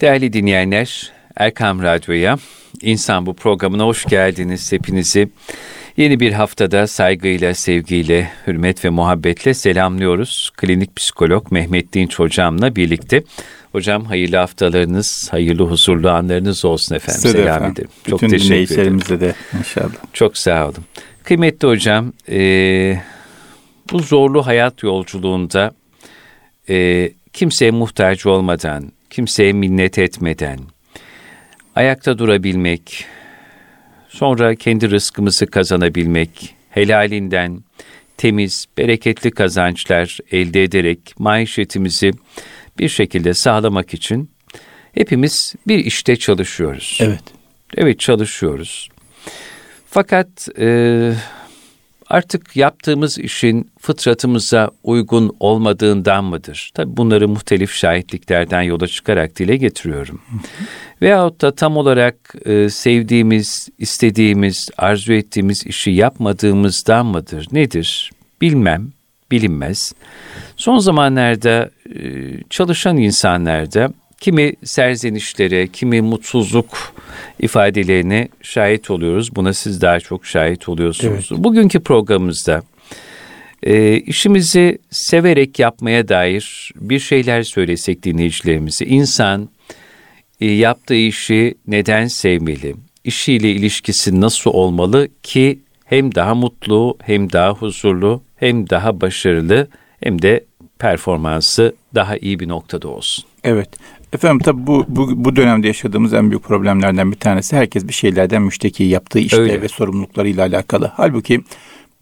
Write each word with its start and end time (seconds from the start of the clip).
Değerli 0.00 0.32
dinleyenler, 0.32 1.12
Erkam 1.36 1.82
Radyo'ya, 1.82 2.38
İnsan 2.82 3.26
Bu 3.26 3.34
programına 3.34 3.84
hoş 3.84 4.04
geldiniz 4.04 4.72
hepinizi. 4.72 5.28
Yeni 5.96 6.20
bir 6.20 6.32
haftada 6.32 6.86
saygıyla, 6.86 7.54
sevgiyle, 7.54 8.30
hürmet 8.46 8.84
ve 8.84 8.88
muhabbetle 8.90 9.54
selamlıyoruz. 9.54 10.50
Klinik 10.56 10.96
psikolog 10.96 11.52
Mehmet 11.52 11.92
Dinç 11.92 12.18
hocamla 12.18 12.76
birlikte. 12.76 13.22
Hocam 13.72 14.04
hayırlı 14.04 14.36
haftalarınız, 14.36 15.28
hayırlı 15.30 15.62
huzurlu 15.64 16.10
anlarınız 16.10 16.64
olsun 16.64 16.94
efendim. 16.94 17.22
Size 17.22 17.38
Selam 17.38 17.56
efendim. 17.56 17.72
ederim. 17.72 17.88
Çok 18.10 18.22
Bütün 18.22 18.38
teşekkür 18.38 18.74
ederim. 18.78 19.00
de 19.20 19.34
inşallah. 19.58 19.90
Çok 20.12 20.38
sağ 20.38 20.64
olun. 20.64 20.84
Kıymetli 21.24 21.68
hocam, 21.68 22.12
e, 22.30 22.96
bu 23.92 23.98
zorlu 23.98 24.46
hayat 24.46 24.82
yolculuğunda 24.82 25.74
e, 26.68 27.10
kimseye 27.32 27.70
muhtaç 27.70 28.26
olmadan, 28.26 28.92
kimseye 29.14 29.52
minnet 29.52 29.98
etmeden, 29.98 30.58
ayakta 31.74 32.18
durabilmek, 32.18 33.04
sonra 34.08 34.54
kendi 34.54 34.90
rızkımızı 34.90 35.46
kazanabilmek, 35.46 36.54
helalinden 36.70 37.64
temiz, 38.16 38.66
bereketli 38.78 39.30
kazançlar 39.30 40.18
elde 40.30 40.62
ederek 40.62 41.14
maişetimizi 41.18 42.10
bir 42.78 42.88
şekilde 42.88 43.34
sağlamak 43.34 43.94
için 43.94 44.30
hepimiz 44.92 45.54
bir 45.66 45.78
işte 45.78 46.16
çalışıyoruz. 46.16 46.98
Evet. 47.00 47.22
Evet 47.76 48.00
çalışıyoruz. 48.00 48.88
Fakat 49.90 50.48
e, 50.58 51.12
artık 52.08 52.56
yaptığımız 52.56 53.18
işin 53.18 53.70
fıtratımıza 53.78 54.70
uygun 54.82 55.36
olmadığından 55.40 56.24
mıdır? 56.24 56.70
Tabi 56.74 56.96
bunları 56.96 57.28
muhtelif 57.28 57.72
şahitliklerden 57.72 58.62
yola 58.62 58.86
çıkarak 58.86 59.36
dile 59.36 59.56
getiriyorum. 59.56 60.20
Veyahut 61.02 61.40
da 61.40 61.54
tam 61.54 61.76
olarak 61.76 62.34
e, 62.44 62.68
sevdiğimiz, 62.68 63.68
istediğimiz, 63.78 64.68
arzu 64.78 65.12
ettiğimiz 65.12 65.66
işi 65.66 65.90
yapmadığımızdan 65.90 67.06
mıdır? 67.06 67.48
Nedir? 67.52 68.12
Bilmem, 68.40 68.92
bilinmez. 69.30 69.92
Son 70.56 70.78
zamanlarda 70.78 71.70
e, 71.94 72.02
çalışan 72.50 72.96
insanlarda 72.96 73.92
kimi 74.24 74.52
serzenişlere, 74.64 75.66
kimi 75.66 76.00
mutsuzluk 76.02 76.94
ifadelerine 77.40 78.28
şahit 78.42 78.90
oluyoruz. 78.90 79.36
Buna 79.36 79.52
siz 79.52 79.80
daha 79.80 80.00
çok 80.00 80.26
şahit 80.26 80.68
oluyorsunuz. 80.68 81.28
Evet. 81.32 81.44
Bugünkü 81.44 81.80
programımızda 81.80 82.62
e, 83.62 83.96
işimizi 83.96 84.78
severek 84.90 85.58
yapmaya 85.58 86.08
dair 86.08 86.72
bir 86.76 86.98
şeyler 86.98 87.42
söylesek 87.42 88.02
dinleyicilerimize. 88.02 88.84
İnsan 88.84 89.48
e, 90.40 90.46
yaptığı 90.46 90.94
işi 90.94 91.54
neden 91.66 92.06
sevmeli? 92.06 92.74
İşiyle 93.04 93.50
ilişkisi 93.50 94.20
nasıl 94.20 94.50
olmalı 94.50 95.08
ki 95.22 95.58
hem 95.84 96.14
daha 96.14 96.34
mutlu, 96.34 96.98
hem 97.02 97.32
daha 97.32 97.50
huzurlu, 97.50 98.22
hem 98.36 98.70
daha 98.70 99.00
başarılı, 99.00 99.68
hem 100.00 100.22
de 100.22 100.44
performansı 100.78 101.74
daha 101.94 102.16
iyi 102.16 102.40
bir 102.40 102.48
noktada 102.48 102.88
olsun. 102.88 103.24
Evet. 103.44 103.68
Efendim 104.14 104.38
tabi 104.38 104.66
bu, 104.66 104.84
bu, 104.88 105.24
bu 105.24 105.36
dönemde 105.36 105.66
yaşadığımız 105.66 106.14
en 106.14 106.30
büyük 106.30 106.44
problemlerden 106.44 107.12
bir 107.12 107.16
tanesi 107.16 107.56
herkes 107.56 107.88
bir 107.88 107.92
şeylerden 107.92 108.42
müşteki 108.42 108.84
yaptığı 108.84 109.18
işte 109.18 109.40
Öyle. 109.40 109.62
ve 109.62 109.68
sorumluluklarıyla 109.68 110.46
alakalı. 110.46 110.92
Halbuki 110.94 111.40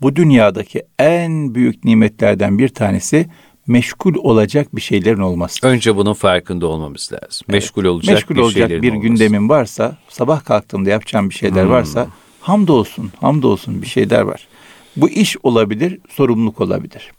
bu 0.01 0.17
dünyadaki 0.17 0.83
en 0.99 1.55
büyük 1.55 1.85
nimetlerden 1.85 2.59
bir 2.59 2.69
tanesi 2.69 3.27
meşgul 3.67 4.15
olacak 4.15 4.77
bir 4.77 4.81
şeylerin 4.81 5.21
olması. 5.21 5.67
Önce 5.67 5.97
bunun 5.97 6.13
farkında 6.13 6.67
olmamız 6.67 7.13
lazım. 7.13 7.47
Evet. 7.49 7.49
Meşgul 7.49 7.85
olacak 7.85 8.15
meşgul 8.15 8.35
bir 8.35 8.41
olacak 8.41 8.71
bir 8.71 8.91
olması. 8.91 9.09
gündemin 9.09 9.49
varsa, 9.49 9.97
sabah 10.09 10.45
kalktığımda 10.45 10.91
yapacağım 10.91 11.31
bir 11.31 11.35
şeyler 11.35 11.65
hmm. 11.65 11.71
varsa 11.71 12.09
hamdolsun, 12.41 13.13
hamdolsun 13.21 13.83
bir 13.83 13.87
şeyler 13.87 14.21
var. 14.21 14.49
Bu 14.97 15.09
iş 15.09 15.37
olabilir, 15.42 15.98
sorumluluk 16.09 16.61
olabilir. 16.61 17.13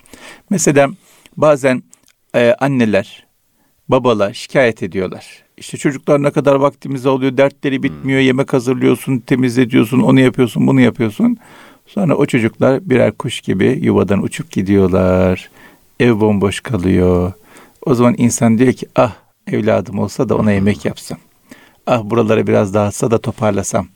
Mesela 0.49 0.89
bazen 1.37 1.83
e, 2.35 2.55
anneler 2.59 3.25
babalar 3.89 4.33
şikayet 4.33 4.83
ediyorlar. 4.83 5.43
İşte 5.57 5.77
çocuklar 5.77 6.23
ne 6.23 6.31
kadar 6.31 6.55
vaktimiz 6.55 7.05
oluyor, 7.05 7.37
dertleri 7.37 7.83
bitmiyor, 7.83 8.19
hmm. 8.19 8.27
yemek 8.27 8.53
hazırlıyorsun, 8.53 9.19
temizletiyorsun, 9.19 9.99
onu 9.99 10.19
yapıyorsun, 10.19 10.67
bunu 10.67 10.81
yapıyorsun. 10.81 11.37
Sonra 11.87 12.15
o 12.15 12.25
çocuklar 12.25 12.89
birer 12.89 13.11
kuş 13.11 13.41
gibi 13.41 13.79
yuvadan 13.81 14.23
uçup 14.23 14.51
gidiyorlar. 14.51 15.49
Ev 15.99 16.19
bomboş 16.19 16.59
kalıyor. 16.59 17.33
O 17.85 17.95
zaman 17.95 18.15
insan 18.17 18.57
diyor 18.57 18.73
ki 18.73 18.87
ah 18.95 19.15
evladım 19.47 19.99
olsa 19.99 20.29
da 20.29 20.37
ona 20.37 20.51
yemek 20.51 20.85
yapsam. 20.85 21.17
Ah 21.87 22.03
buralara 22.03 22.47
biraz 22.47 22.73
dağıtsa 22.73 23.11
da 23.11 23.17
toparlasam. 23.17 23.87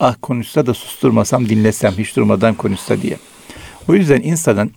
Ah 0.00 0.16
konuşsa 0.22 0.66
da 0.66 0.74
susturmasam 0.74 1.48
dinlesem 1.48 1.92
hiç 1.92 2.16
durmadan 2.16 2.54
konuşsa 2.54 3.02
diye. 3.02 3.16
O 3.88 3.94
yüzden 3.94 4.20
insanın 4.20 4.72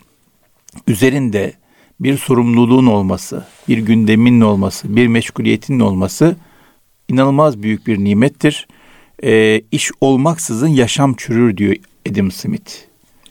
üzerinde 0.88 1.54
bir 2.00 2.18
sorumluluğun 2.18 2.86
olması, 2.86 3.46
bir 3.68 3.78
gündemin 3.78 4.42
olması, 4.42 4.96
bir 4.96 5.08
meşguliyetin 5.08 5.80
olması 5.80 6.36
inanılmaz 7.10 7.64
büyük 7.64 7.88
bir 7.88 8.04
nimettir. 8.04 8.68
E, 9.24 9.62
iş 9.72 9.92
olmaksızın 10.02 10.68
yaşam 10.68 11.14
çürür 11.14 11.58
diyor 11.58 11.76
Adam 12.12 12.32
Smith. 12.32 12.72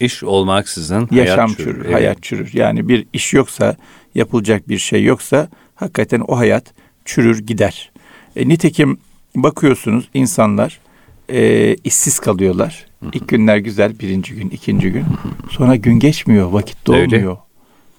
İş 0.00 0.24
olmaksızın 0.24 1.08
yaşam 1.10 1.36
hayat 1.36 1.56
çürür, 1.56 1.64
çürür 1.72 1.84
evet. 1.84 1.94
hayat 1.94 2.22
çürür. 2.22 2.50
Yani 2.52 2.88
bir 2.88 3.06
iş 3.12 3.34
yoksa, 3.34 3.76
yapılacak 4.14 4.68
bir 4.68 4.78
şey 4.78 5.04
yoksa 5.04 5.48
hakikaten 5.74 6.22
o 6.28 6.38
hayat 6.38 6.74
çürür 7.04 7.38
gider. 7.38 7.92
E, 8.36 8.48
nitekim 8.48 8.98
bakıyorsunuz 9.36 10.08
insanlar 10.14 10.80
e, 11.28 11.74
işsiz 11.84 12.18
kalıyorlar. 12.18 12.86
İlk 13.12 13.28
günler 13.28 13.56
güzel, 13.56 13.98
birinci 13.98 14.34
gün, 14.34 14.50
ikinci 14.50 14.92
gün. 14.92 15.04
Sonra 15.50 15.76
gün 15.76 15.98
geçmiyor, 15.98 16.50
vakit 16.50 16.86
dolmuyor. 16.86 17.12
Öyle. 17.12 17.36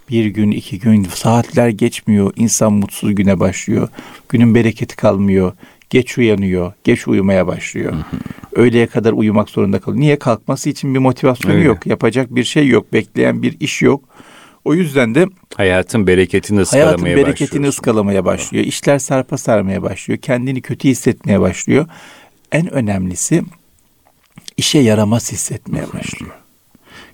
Bir 0.10 0.26
gün, 0.26 0.52
iki 0.52 0.80
gün, 0.80 1.04
saatler 1.04 1.70
geçmiyor. 1.70 2.34
İnsan 2.36 2.74
mutsuz 2.74 3.16
güne 3.16 3.40
başlıyor. 3.40 3.90
Günün 4.30 4.56
bereketi 4.56 4.96
kalmıyor. 4.96 5.54
Geç 5.90 6.18
uyanıyor, 6.18 6.74
geç 6.84 7.08
uyumaya 7.08 7.48
başlıyor. 7.48 7.94
Öğleye 8.52 8.88
kadar 8.88 9.14
uyumak 9.14 9.50
zorunda 9.50 9.80
kalıyor. 9.80 10.02
Niye? 10.02 10.20
Kalkması 10.20 10.70
için 10.70 10.94
bir 10.94 11.00
motivasyonu 11.00 11.54
Öyle. 11.56 11.66
yok. 11.66 11.88
Yapacak 11.88 12.36
bir 12.36 12.44
şey 12.44 12.68
yok. 12.68 12.94
Bekleyen 12.94 13.42
bir 13.42 13.60
iş 13.60 13.82
yok. 13.82 14.04
O 14.66 14.74
yüzden 14.74 15.16
de 15.16 15.28
hayatın 15.56 16.08
bereketini 16.08 16.60
ıskalamaya 16.60 16.88
hayatın 16.88 17.06
bereketini 17.06 17.68
ıskalamaya 17.68 18.26
başlıyor. 18.26 18.66
İşler 18.66 19.00
sarpa 19.00 19.38
sarmaya 19.38 19.84
başlıyor. 19.84 20.20
Kendini 20.20 20.62
kötü 20.62 20.88
hissetmeye 20.88 21.42
başlıyor. 21.42 21.88
En 22.52 22.74
önemlisi 22.74 23.44
işe 24.58 24.80
yaramaz 24.80 25.32
hissetmeye 25.32 25.86
başlıyor. 25.94 26.45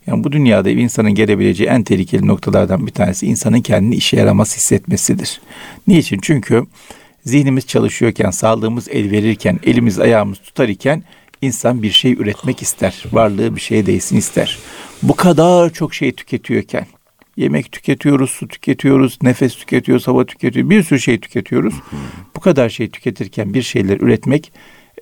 Yani 0.08 0.24
bu 0.24 0.32
dünyada 0.32 0.70
insanın 0.70 1.16
gelebileceği 1.16 1.70
en 1.70 1.84
tehlikeli 1.84 2.28
noktalardan 2.28 2.88
bir 2.88 2.92
tanesi 2.92 3.26
insanın 3.28 3.62
kendini 3.62 3.96
işe 3.96 4.18
yaramaz 4.18 4.56
hissetmesidir. 4.56 5.42
Niçin? 5.88 6.20
Çünkü 6.22 6.66
zihnimiz 7.26 7.68
çalışıyorken, 7.68 8.30
sağlığımız 8.30 8.88
el 8.90 9.12
verirken, 9.12 9.60
elimiz 9.66 10.00
ayağımız 10.00 10.40
tutar 10.40 10.70
iken 10.70 11.04
insan 11.42 11.84
bir 11.84 11.92
şey 11.92 12.14
üretmek 12.14 12.62
ister. 12.62 13.04
Varlığı 13.12 13.56
bir 13.56 13.62
şeye 13.62 13.86
değsin 13.86 14.18
ister. 14.18 14.58
Bu 15.04 15.16
kadar 15.16 15.70
çok 15.70 15.94
şey 15.94 16.12
tüketiyorken, 16.12 16.86
yemek 17.38 17.72
tüketiyoruz, 17.72 18.30
su 18.30 18.48
tüketiyoruz, 18.48 19.20
nefes 19.24 19.56
tüketiyoruz, 19.56 20.08
hava 20.08 20.26
tüketiyoruz, 20.26 20.70
bir 20.70 20.84
sürü 20.84 21.00
şey 21.00 21.20
tüketiyoruz. 21.20 21.74
Bu 22.36 22.40
kadar 22.40 22.70
şey 22.70 22.90
tüketirken 22.90 23.54
bir 23.54 23.62
şeyler 23.62 23.98
üretmek 23.98 24.52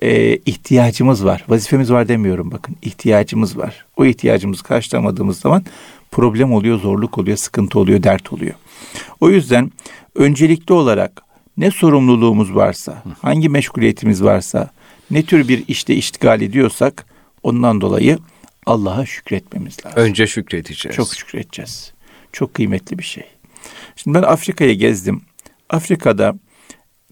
e, 0.02 0.36
ihtiyacımız 0.36 1.24
var. 1.24 1.44
Vazifemiz 1.48 1.92
var 1.92 2.08
demiyorum 2.08 2.50
bakın. 2.50 2.76
ihtiyacımız 2.82 3.58
var. 3.58 3.86
O 3.96 4.04
ihtiyacımızı 4.04 4.62
karşılamadığımız 4.62 5.40
zaman 5.40 5.64
problem 6.10 6.52
oluyor, 6.52 6.80
zorluk 6.80 7.18
oluyor, 7.18 7.36
sıkıntı 7.36 7.78
oluyor, 7.78 8.02
dert 8.02 8.32
oluyor. 8.32 8.54
O 9.20 9.30
yüzden 9.30 9.70
öncelikli 10.14 10.72
olarak 10.72 11.22
ne 11.56 11.70
sorumluluğumuz 11.70 12.54
varsa, 12.54 13.02
hangi 13.22 13.48
meşguliyetimiz 13.48 14.24
varsa, 14.24 14.70
ne 15.10 15.22
tür 15.22 15.48
bir 15.48 15.64
işte 15.68 15.94
iştigal 15.94 16.40
ediyorsak 16.40 17.06
ondan 17.42 17.80
dolayı 17.80 18.18
Allah'a 18.66 19.06
şükretmemiz 19.06 19.76
lazım. 19.86 20.02
Önce 20.02 20.26
şükredeceğiz. 20.26 20.96
Çok 20.96 21.14
şükredeceğiz. 21.14 21.92
Çok 22.32 22.54
kıymetli 22.54 22.98
bir 22.98 23.04
şey. 23.04 23.24
Şimdi 23.96 24.18
ben 24.18 24.22
Afrika'ya 24.22 24.74
gezdim. 24.74 25.22
Afrika'da 25.70 26.34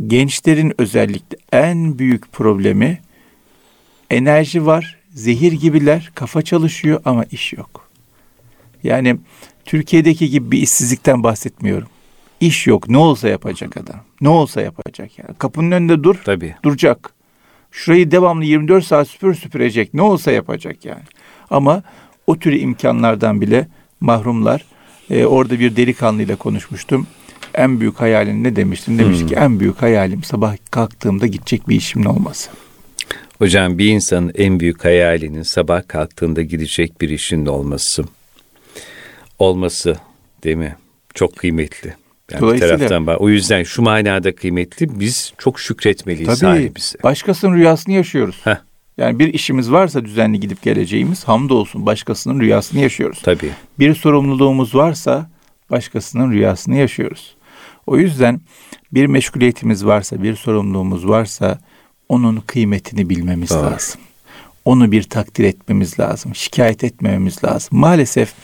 gençlerin 0.07 0.73
özellikle 0.79 1.37
en 1.53 1.99
büyük 1.99 2.33
problemi 2.33 3.01
enerji 4.11 4.67
var, 4.67 4.97
zehir 5.11 5.53
gibiler, 5.53 6.11
kafa 6.15 6.43
çalışıyor 6.43 7.01
ama 7.05 7.25
iş 7.25 7.53
yok. 7.53 7.89
Yani 8.83 9.17
Türkiye'deki 9.65 10.31
gibi 10.31 10.51
bir 10.51 10.59
işsizlikten 10.59 11.23
bahsetmiyorum. 11.23 11.89
İş 12.41 12.67
yok. 12.67 12.89
Ne 12.89 12.99
olsa 12.99 13.29
yapacak 13.29 13.77
adam. 13.77 14.01
Ne 14.21 14.29
olsa 14.29 14.61
yapacak 14.61 15.19
yani. 15.19 15.31
Kapının 15.39 15.71
önünde 15.71 16.05
dur. 16.05 16.17
Tabii. 16.25 16.55
Duracak. 16.63 17.13
Şurayı 17.71 18.11
devamlı 18.11 18.45
24 18.45 18.85
saat 18.85 19.09
süpür 19.09 19.35
süpürecek. 19.35 19.95
Ne 19.95 20.03
olsa 20.03 20.33
yapacak 20.33 20.85
yani. 20.85 21.03
Ama 21.51 21.83
o 22.27 22.39
tür 22.39 22.53
imkanlardan 22.53 23.41
bile 23.41 23.69
mahrumlar. 24.01 24.65
Ee, 25.11 25.25
orada 25.25 25.61
bir 25.61 25.77
delikanlıyla 25.77 26.37
konuşmuştum 26.37 27.07
en 27.59 27.81
büyük 27.81 28.01
hayalin 28.01 28.45
ne 28.45 28.57
demiştin? 28.57 28.99
Demiş 28.99 29.21
Hmm. 29.21 29.27
ki 29.29 29.35
en 29.35 29.61
büyük 29.61 29.83
hayalim 29.83 30.23
sabah 30.25 30.57
kalktığımda 30.71 31.27
gidecek 31.27 31.69
bir 31.69 31.77
işimin 31.77 32.05
olması. 32.05 32.51
Hocam 33.39 33.79
bir 33.79 33.89
insanın 33.89 34.33
en 34.35 34.61
büyük 34.61 34.85
hayalinin 34.85 35.43
sabah 35.43 35.89
kalktığında 35.89 36.43
gidecek 36.43 37.01
bir 37.01 37.09
işin 37.09 37.47
olması. 37.47 38.05
Olması 39.39 39.97
değil 40.45 40.57
mi? 40.57 40.77
Çok 41.15 41.37
kıymetli. 41.37 41.95
Yani 42.31 42.41
bir 42.41 42.47
Dolayısıyla- 42.47 42.77
taraftan 42.77 43.07
bak. 43.07 43.21
O 43.21 43.29
yüzden 43.29 43.63
şu 43.63 43.83
manada 43.83 44.35
kıymetli. 44.35 45.01
Biz 45.01 45.33
çok 45.39 45.61
şükretmeliyiz 45.61 46.27
Tabii 46.27 46.37
sahibimize. 46.39 46.99
başkasının 47.03 47.55
rüyasını 47.55 47.95
yaşıyoruz. 47.95 48.41
Heh. 48.45 48.57
Yani 48.99 49.19
bir 49.19 49.35
işimiz 49.35 49.73
varsa 49.73 50.05
düzenli 50.05 50.41
gidip 50.41 50.63
geleceğimiz 50.63 51.25
hamdolsun 51.25 51.87
başkasının 51.87 52.41
rüyasını 52.41 52.81
yaşıyoruz. 52.81 53.21
Tabii. 53.23 53.51
Bir 53.79 53.95
sorumluluğumuz 53.95 54.75
varsa 54.75 55.31
başkasının 55.71 56.31
rüyasını 56.33 56.77
yaşıyoruz. 56.77 57.37
O 57.89 57.97
yüzden 57.97 58.41
bir 58.93 59.07
meşguliyetimiz 59.07 59.87
varsa, 59.87 60.23
bir 60.23 60.37
sorumluluğumuz 60.37 61.09
varsa 61.09 61.59
onun 62.09 62.37
kıymetini 62.37 63.09
bilmemiz 63.09 63.51
Doğru. 63.51 63.67
lazım. 63.67 64.01
Onu 64.65 64.93
bir 64.93 65.03
takdir 65.03 65.45
etmemiz 65.45 66.01
lazım. 66.01 66.35
Şikayet 66.35 66.85
etmememiz 66.85 67.45
lazım. 67.45 67.79
Maalesef 67.79 68.35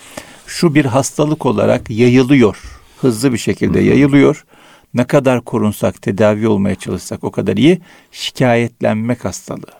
şu 0.47 0.75
bir 0.75 0.85
hastalık 0.85 1.45
olarak 1.45 1.89
yayılıyor. 1.89 2.57
Hızlı 2.97 3.33
bir 3.33 3.37
şekilde 3.37 3.79
yayılıyor. 3.79 4.45
Ne 4.93 5.03
kadar 5.03 5.41
korunsak, 5.41 6.01
tedavi 6.01 6.47
olmaya 6.47 6.75
çalışsak 6.75 7.23
o 7.23 7.31
kadar 7.31 7.57
iyi. 7.57 7.81
Şikayetlenmek 8.11 9.25
hastalığı. 9.25 9.73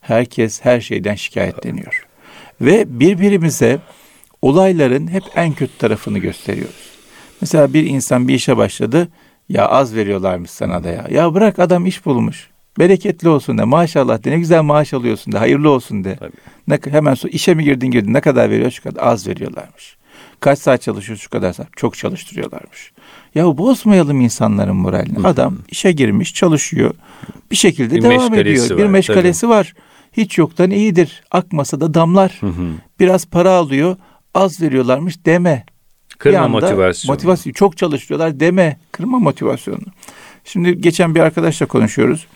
Herkes 0.00 0.60
her 0.64 0.80
şeyden 0.80 1.14
şikayetleniyor. 1.14 2.06
Ve 2.60 3.00
birbirimize 3.00 3.78
olayların 4.42 5.08
hep 5.08 5.22
en 5.34 5.52
kötü 5.52 5.78
tarafını 5.78 6.18
gösteriyoruz. 6.18 6.85
Mesela 7.40 7.74
bir 7.74 7.86
insan 7.86 8.28
bir 8.28 8.34
işe 8.34 8.56
başladı. 8.56 9.08
Ya 9.48 9.68
az 9.68 9.94
veriyorlarmış 9.94 10.50
sana 10.50 10.84
da 10.84 10.88
ya. 10.88 11.06
Ya 11.10 11.34
bırak 11.34 11.58
adam 11.58 11.86
iş 11.86 12.06
bulmuş. 12.06 12.50
Bereketli 12.78 13.28
olsun 13.28 13.58
de 13.58 13.64
maşallah 13.64 14.24
de 14.24 14.30
ne 14.30 14.38
güzel 14.38 14.62
maaş 14.62 14.94
alıyorsun 14.94 15.32
de 15.32 15.38
hayırlı 15.38 15.70
olsun 15.70 16.04
de. 16.04 16.16
Tabii. 16.16 16.32
Ne, 16.68 16.78
hemen 16.92 17.14
so 17.14 17.28
işe 17.28 17.54
mi 17.54 17.64
girdin 17.64 17.90
girdin 17.90 18.14
ne 18.14 18.20
kadar 18.20 18.50
veriyor 18.50 18.70
şu 18.70 18.82
kadar 18.82 19.02
az 19.02 19.28
veriyorlarmış. 19.28 19.96
Kaç 20.40 20.58
saat 20.58 20.82
çalışıyor 20.82 21.18
şu 21.18 21.30
kadar 21.30 21.52
saat 21.52 21.68
çok 21.76 21.96
çalıştırıyorlarmış. 21.96 22.92
Ya 23.34 23.58
bozmayalım 23.58 24.20
insanların 24.20 24.76
moralini. 24.76 25.26
Adam 25.26 25.58
işe 25.68 25.92
girmiş 25.92 26.34
çalışıyor 26.34 26.94
bir 27.50 27.56
şekilde 27.56 27.94
Bir 27.94 28.02
devam 28.02 28.34
ediyor. 28.34 28.78
Bir 28.78 28.84
var, 28.84 28.88
meşgalesi 28.88 29.48
var. 29.48 29.74
Hiç 30.12 30.38
yoktan 30.38 30.70
iyidir. 30.70 31.24
Akmasa 31.30 31.80
da 31.80 31.94
damlar. 31.94 32.40
Biraz 33.00 33.26
para 33.26 33.50
alıyor 33.50 33.96
az 34.34 34.62
veriyorlarmış 34.62 35.26
deme. 35.26 35.64
Bir 36.16 36.20
Kırma 36.20 36.38
anda 36.38 36.48
motivasyonu. 36.48 37.12
Motivasyon 37.12 37.52
çok 37.52 37.76
çalıştırıyorlar 37.76 38.40
deme. 38.40 38.76
Kırma 38.92 39.18
motivasyonu. 39.18 39.78
Şimdi 40.44 40.80
geçen 40.80 41.14
bir 41.14 41.20
arkadaşla 41.20 41.66
konuşuyoruz. 41.66 42.26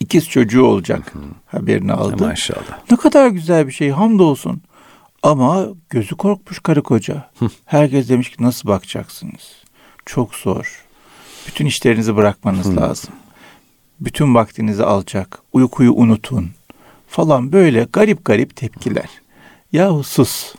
İkiz 0.00 0.28
çocuğu 0.28 0.64
olacak. 0.64 1.12
Haberini 1.46 1.92
aldı. 1.92 2.26
Maşallah. 2.26 2.90
Ne 2.90 2.96
kadar 2.96 3.28
güzel 3.28 3.66
bir 3.66 3.72
şey 3.72 3.90
hamdolsun. 3.90 4.62
Ama 5.22 5.66
gözü 5.90 6.16
korkmuş 6.16 6.58
karı 6.58 6.82
koca. 6.82 7.30
Herkes 7.66 8.08
demiş 8.08 8.30
ki 8.30 8.42
nasıl 8.42 8.68
bakacaksınız? 8.68 9.62
Çok 10.06 10.34
zor. 10.34 10.84
Bütün 11.46 11.66
işlerinizi 11.66 12.16
bırakmanız 12.16 12.76
lazım. 12.76 13.10
Bütün 14.00 14.34
vaktinizi 14.34 14.84
alacak. 14.84 15.38
Uykuyu 15.52 15.92
unutun. 15.92 16.50
Falan 17.08 17.52
böyle 17.52 17.86
garip 17.92 18.24
garip 18.24 18.56
tepkiler. 18.56 19.08
Yahu 19.72 20.02
sus. 20.04 20.54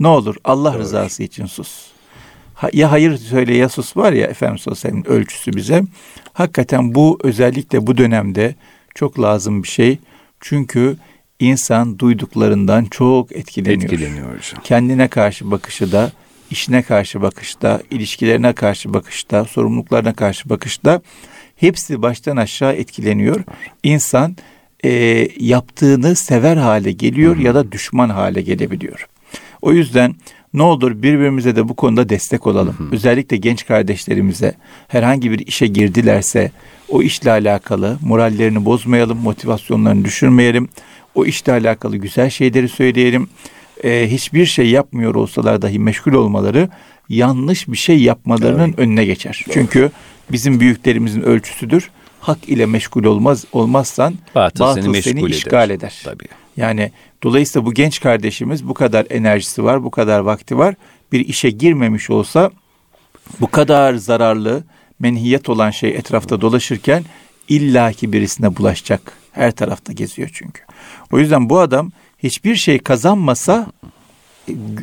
Ne 0.00 0.08
olur 0.08 0.36
Allah 0.44 0.72
Doğru. 0.72 0.80
rızası 0.80 1.22
için 1.22 1.46
sus. 1.46 1.86
Ha- 2.54 2.70
ya 2.72 2.90
hayır 2.92 3.16
söyle 3.16 3.54
ya 3.54 3.68
sus 3.68 3.96
var 3.96 4.12
ya 4.12 4.26
Efendimiz 4.26 4.62
sallallahu 4.62 4.88
aleyhi 4.88 4.98
ve 4.98 5.02
sellem'in 5.04 5.20
ölçüsü 5.20 5.52
bize. 5.52 5.82
Hakikaten 6.32 6.94
bu 6.94 7.18
özellikle 7.22 7.86
bu 7.86 7.96
dönemde 7.96 8.54
çok 8.94 9.20
lazım 9.20 9.62
bir 9.62 9.68
şey. 9.68 9.98
Çünkü 10.40 10.96
insan 11.40 11.98
duyduklarından 11.98 12.84
çok 12.84 13.36
etkileniyor. 13.36 13.82
Etkileniyor 13.82 14.26
hocam. 14.26 14.62
Kendine 14.64 15.08
karşı 15.08 15.50
bakışı 15.50 15.92
da, 15.92 16.12
işine 16.50 16.82
karşı 16.82 17.22
bakışta, 17.22 17.82
ilişkilerine 17.90 18.52
karşı 18.52 18.94
bakışta, 18.94 19.44
sorumluluklarına 19.44 20.12
karşı 20.14 20.48
bakışta 20.48 21.02
hepsi 21.56 22.02
baştan 22.02 22.36
aşağı 22.36 22.72
etkileniyor. 22.72 23.44
İnsan 23.82 24.36
e, 24.84 24.90
yaptığını 25.40 26.16
sever 26.16 26.56
hale 26.56 26.92
geliyor 26.92 27.36
ya 27.36 27.54
da 27.54 27.72
düşman 27.72 28.08
hale 28.08 28.42
gelebiliyor. 28.42 29.08
O 29.66 29.72
yüzden 29.72 30.14
ne 30.54 30.62
olur 30.62 31.02
birbirimize 31.02 31.56
de 31.56 31.68
bu 31.68 31.74
konuda 31.76 32.08
destek 32.08 32.46
olalım. 32.46 32.88
Özellikle 32.92 33.36
genç 33.36 33.66
kardeşlerimize 33.66 34.54
herhangi 34.88 35.30
bir 35.30 35.46
işe 35.46 35.66
girdilerse 35.66 36.50
o 36.88 37.02
işle 37.02 37.30
alakalı 37.30 37.98
morallerini 38.02 38.64
bozmayalım, 38.64 39.18
motivasyonlarını 39.18 40.04
düşürmeyelim. 40.04 40.68
O 41.14 41.24
işle 41.24 41.52
alakalı 41.52 41.96
güzel 41.96 42.30
şeyleri 42.30 42.68
söyleyelim. 42.68 43.28
Ee, 43.84 44.06
hiçbir 44.10 44.46
şey 44.46 44.70
yapmıyor 44.70 45.14
olsalar 45.14 45.62
dahi 45.62 45.78
meşgul 45.78 46.12
olmaları 46.12 46.68
yanlış 47.08 47.68
bir 47.68 47.76
şey 47.76 48.02
yapmalarının 48.02 48.74
önüne 48.76 49.04
geçer. 49.04 49.44
Çünkü 49.50 49.90
bizim 50.32 50.60
büyüklerimizin 50.60 51.22
ölçüsüdür. 51.22 51.90
Hak 52.20 52.48
ile 52.48 52.66
meşgul 52.66 53.04
olmaz 53.04 53.44
olmazsan 53.52 54.14
Batıl, 54.34 54.64
batıl, 54.64 54.82
seni 54.82 55.02
seni, 55.02 55.14
meşgul 55.14 55.30
işgal 55.30 55.70
eder. 55.70 55.76
eder. 55.76 56.00
Tabii. 56.04 56.45
Yani 56.56 56.92
dolayısıyla 57.22 57.66
bu 57.66 57.74
genç 57.74 58.00
kardeşimiz 58.00 58.68
bu 58.68 58.74
kadar 58.74 59.06
enerjisi 59.10 59.64
var, 59.64 59.84
bu 59.84 59.90
kadar 59.90 60.20
vakti 60.20 60.58
var. 60.58 60.74
Bir 61.12 61.20
işe 61.28 61.50
girmemiş 61.50 62.10
olsa 62.10 62.50
bu 63.40 63.50
kadar 63.50 63.94
zararlı, 63.94 64.64
menhiyet 64.98 65.48
olan 65.48 65.70
şey 65.70 65.90
etrafta 65.90 66.40
dolaşırken 66.40 67.04
illaki 67.48 68.12
birisine 68.12 68.56
bulaşacak. 68.56 69.12
Her 69.32 69.52
tarafta 69.52 69.92
geziyor 69.92 70.30
çünkü. 70.32 70.62
O 71.12 71.18
yüzden 71.18 71.50
bu 71.50 71.58
adam 71.58 71.90
hiçbir 72.18 72.56
şey 72.56 72.78
kazanmasa 72.78 73.66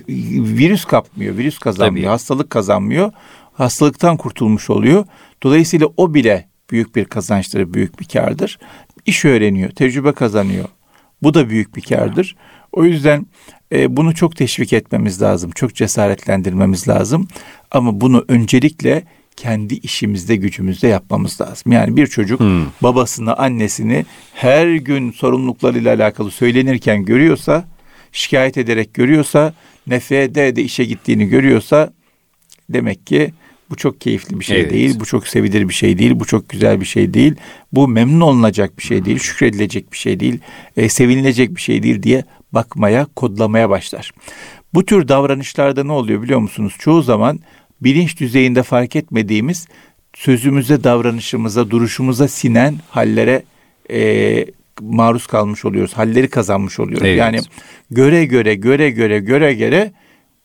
virüs 0.08 0.86
kapmıyor, 0.86 1.38
virüs 1.38 1.60
kazanmıyor, 1.60 2.04
Tabii. 2.04 2.12
hastalık 2.12 2.50
kazanmıyor. 2.50 3.12
Hastalıktan 3.54 4.18
kurtulmuş 4.18 4.70
oluyor. 4.70 5.06
Dolayısıyla 5.44 5.88
o 5.98 6.14
bile 6.14 6.48
büyük 6.72 6.96
bir 6.96 7.06
kazançtır, 7.06 7.74
büyük 7.74 8.00
bir 8.00 8.06
kardır. 8.06 8.60
İş 9.06 9.26
öğreniyor, 9.26 9.72
tecrübe 9.72 10.12
kazanıyor. 10.12 10.66
Bu 11.24 11.34
da 11.34 11.50
büyük 11.50 11.76
bir 11.76 11.82
kardır. 11.82 12.36
O 12.72 12.86
yüzden 12.86 13.26
e, 13.72 13.98
bunu 13.98 14.16
çok 14.16 14.36
teşvik 14.36 14.74
etmemiz 14.74 15.22
lazım, 15.22 15.52
çok 15.52 15.76
cesaretlendirmemiz 15.76 16.88
lazım. 16.88 17.28
Ama 17.72 18.02
bunu 18.02 18.26
öncelikle 18.28 19.04
kendi 19.36 19.74
işimizde, 19.74 20.36
gücümüzde 20.36 20.88
yapmamız 20.88 21.42
lazım. 21.42 21.72
Yani 21.72 21.96
bir 21.96 22.08
çocuk 22.08 22.40
Hmm. 22.40 22.66
babasını, 22.84 23.36
annesini 23.36 24.06
her 24.34 24.76
gün 24.76 25.12
sorumluluklarıyla 25.12 25.96
alakalı 25.96 26.32
söylenirken 26.32 27.06
görüyorsa, 27.06 27.66
şikayet 28.12 28.58
ederek 28.58 28.94
görüyorsa, 28.94 29.54
nefede 29.88 30.56
de 30.56 30.64
işe 30.64 30.84
gittiğini 30.84 31.26
görüyorsa 31.28 31.94
demek 32.70 33.08
ki 33.08 33.34
bu 33.74 33.78
çok 33.78 34.02
keyifli 34.02 34.40
bir 34.40 34.46
şey 34.46 34.62
Evet. 34.62 34.72
değil, 34.72 35.00
bu 35.00 35.06
çok 35.06 35.28
sevilir 35.28 35.70
bir 35.70 35.74
şey 35.74 35.98
değil, 35.98 36.20
bu 36.20 36.26
çok 36.26 36.50
güzel 36.50 36.82
bir 36.82 36.86
şey 36.86 37.14
değil, 37.14 37.36
bu 37.72 37.88
memnun 37.88 38.22
olunacak 38.22 38.78
bir 38.78 38.84
şey 38.84 39.06
değil, 39.06 39.20
şükredilecek 39.20 39.92
bir 39.92 39.98
şey 39.98 40.20
değil, 40.20 40.40
e, 40.78 40.90
sevinilecek 40.90 41.56
bir 41.56 41.62
şey 41.62 41.84
değil 41.84 42.04
diye 42.04 42.24
bakmaya, 42.52 43.08
kodlamaya 43.16 43.70
başlar. 43.70 44.12
Bu 44.74 44.86
tür 44.86 45.08
davranışlarda 45.08 45.84
ne 45.84 45.92
oluyor 45.92 46.22
biliyor 46.22 46.40
musunuz? 46.40 46.76
Çoğu 46.80 47.02
zaman 47.02 47.40
bilinç 47.82 48.20
düzeyinde 48.20 48.64
fark 48.64 48.96
etmediğimiz 48.96 49.68
sözümüze, 50.14 50.84
davranışımıza, 50.84 51.70
duruşumuza 51.70 52.28
sinen 52.28 52.76
hallere 52.90 53.44
e, 53.92 54.46
maruz 54.82 55.28
kalmış 55.28 55.66
oluyoruz. 55.66 55.94
Halleri 55.94 56.30
kazanmış 56.30 56.80
oluyoruz. 56.80 57.08
Evet. 57.08 57.20
Yani 57.20 57.40
göre 57.92 58.26
göre, 58.26 58.56
göre 58.56 58.90
göre, 58.90 59.20
göre 59.20 59.54
göre 59.54 59.92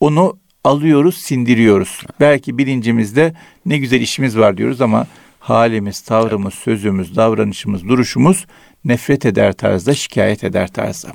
onu 0.00 0.38
alıyoruz, 0.68 1.16
sindiriyoruz. 1.16 2.02
Belki 2.20 2.58
bilincimizde 2.58 3.34
ne 3.66 3.78
güzel 3.78 4.00
işimiz 4.00 4.38
var 4.38 4.56
diyoruz 4.56 4.80
ama 4.80 5.06
halimiz, 5.40 6.00
tavrımız, 6.00 6.54
sözümüz, 6.54 7.16
davranışımız, 7.16 7.88
duruşumuz 7.88 8.46
nefret 8.84 9.26
eder 9.26 9.52
tarzda, 9.52 9.94
şikayet 9.94 10.44
eder 10.44 10.68
tarzda. 10.68 11.08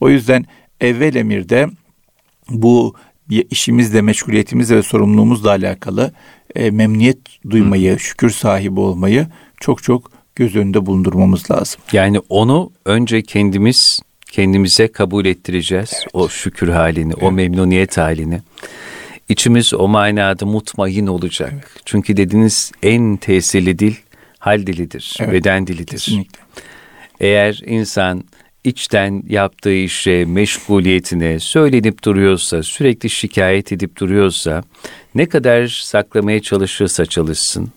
O 0.00 0.08
yüzden 0.08 0.44
evvel 0.80 1.14
emirde 1.14 1.66
bu 2.50 2.94
işimizle, 3.50 4.02
meşguliyetimizle 4.02 4.76
ve 4.76 4.82
sorumluluğumuzla 4.82 5.50
alakalı 5.50 6.12
e, 6.54 6.70
memnuniyet 6.70 7.18
duymayı, 7.50 7.98
şükür 7.98 8.30
sahibi 8.30 8.80
olmayı 8.80 9.26
çok 9.60 9.82
çok 9.82 10.10
göz 10.36 10.56
önünde 10.56 10.86
bulundurmamız 10.86 11.50
lazım. 11.50 11.80
Yani 11.92 12.20
onu 12.28 12.70
önce 12.84 13.22
kendimiz 13.22 14.00
kendimize 14.30 14.88
kabul 14.88 15.24
ettireceğiz. 15.26 16.04
O 16.12 16.28
şükür 16.28 16.68
halini, 16.68 17.14
o 17.14 17.32
memnuniyet 17.32 17.96
halini. 17.96 18.40
İçimiz 19.28 19.74
o 19.74 19.88
manada 19.88 20.46
mutmain 20.46 21.06
olacak. 21.06 21.70
Çünkü 21.84 22.16
dediğiniz 22.16 22.72
en 22.82 23.16
tesirli 23.16 23.78
dil 23.78 23.94
hal 24.38 24.66
dilidir, 24.66 25.16
Evet, 25.20 25.32
beden 25.32 25.66
dilidir. 25.66 25.86
Kesinlikle. 25.86 26.40
Eğer 27.20 27.60
insan 27.66 28.24
içten 28.64 29.22
yaptığı 29.28 29.74
işe, 29.74 30.24
meşguliyetine 30.24 31.38
söylenip 31.38 32.04
duruyorsa, 32.04 32.62
sürekli 32.62 33.10
şikayet 33.10 33.72
edip 33.72 33.96
duruyorsa, 33.96 34.62
ne 35.14 35.26
kadar 35.26 35.66
saklamaya 35.66 36.42
çalışırsa 36.42 37.06
çalışsın, 37.06 37.68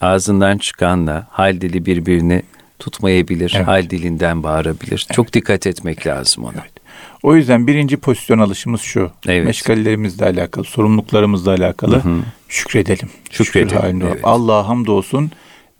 ağzından 0.00 0.58
çıkanla 0.58 1.26
hal 1.30 1.60
dili 1.60 1.86
birbirini 1.86 2.42
tutmayabilir, 2.78 3.52
evet. 3.56 3.66
hal 3.66 3.90
dilinden 3.90 4.42
bağırabilir. 4.42 5.06
Evet. 5.06 5.16
Çok 5.16 5.32
dikkat 5.32 5.66
etmek 5.66 6.06
lazım 6.06 6.44
ona. 6.44 6.52
Evet. 6.52 6.85
O 7.22 7.36
yüzden 7.36 7.66
birinci 7.66 7.96
pozisyon 7.96 8.38
alışımız 8.38 8.80
şu. 8.80 9.10
Evet. 9.28 9.46
Meşgalelerimizle 9.46 10.24
alakalı, 10.24 10.64
sorumluluklarımızla 10.64 11.50
alakalı 11.50 12.04
hı 12.04 12.08
hı. 12.08 12.22
şükredelim. 12.48 13.10
Şükredelim. 13.30 13.68
Şükür 13.68 13.80
halinde 13.80 14.04
evet. 14.06 14.20
Allah'a 14.22 14.68
hamdolsun. 14.68 15.30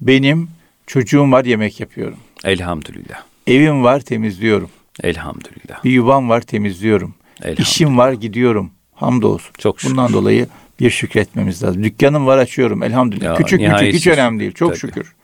Benim 0.00 0.48
çocuğum 0.86 1.32
var 1.32 1.44
yemek 1.44 1.80
yapıyorum. 1.80 2.18
Elhamdülillah. 2.44 3.22
Evim 3.46 3.84
var 3.84 4.00
temizliyorum. 4.00 4.70
Elhamdülillah. 5.02 5.84
Bir 5.84 5.90
yuvam 5.90 6.28
var 6.28 6.40
temizliyorum. 6.40 7.14
İşim 7.58 7.98
var 7.98 8.12
gidiyorum. 8.12 8.70
Hamdolsun. 8.94 9.52
Çok 9.58 9.80
şükür. 9.80 9.90
Bundan 9.90 10.12
dolayı 10.12 10.46
bir 10.80 10.90
şükretmemiz 10.90 11.62
lazım. 11.62 11.84
Dükkanım 11.84 12.26
var 12.26 12.38
açıyorum 12.38 12.82
elhamdülillah. 12.82 13.24
Ya, 13.24 13.34
Küçük 13.34 13.60
küçük 13.60 13.94
hiç 13.94 14.06
önemli 14.06 14.40
değil. 14.40 14.52
Çok 14.52 14.68
Tabii. 14.68 14.78
şükür. 14.78 15.14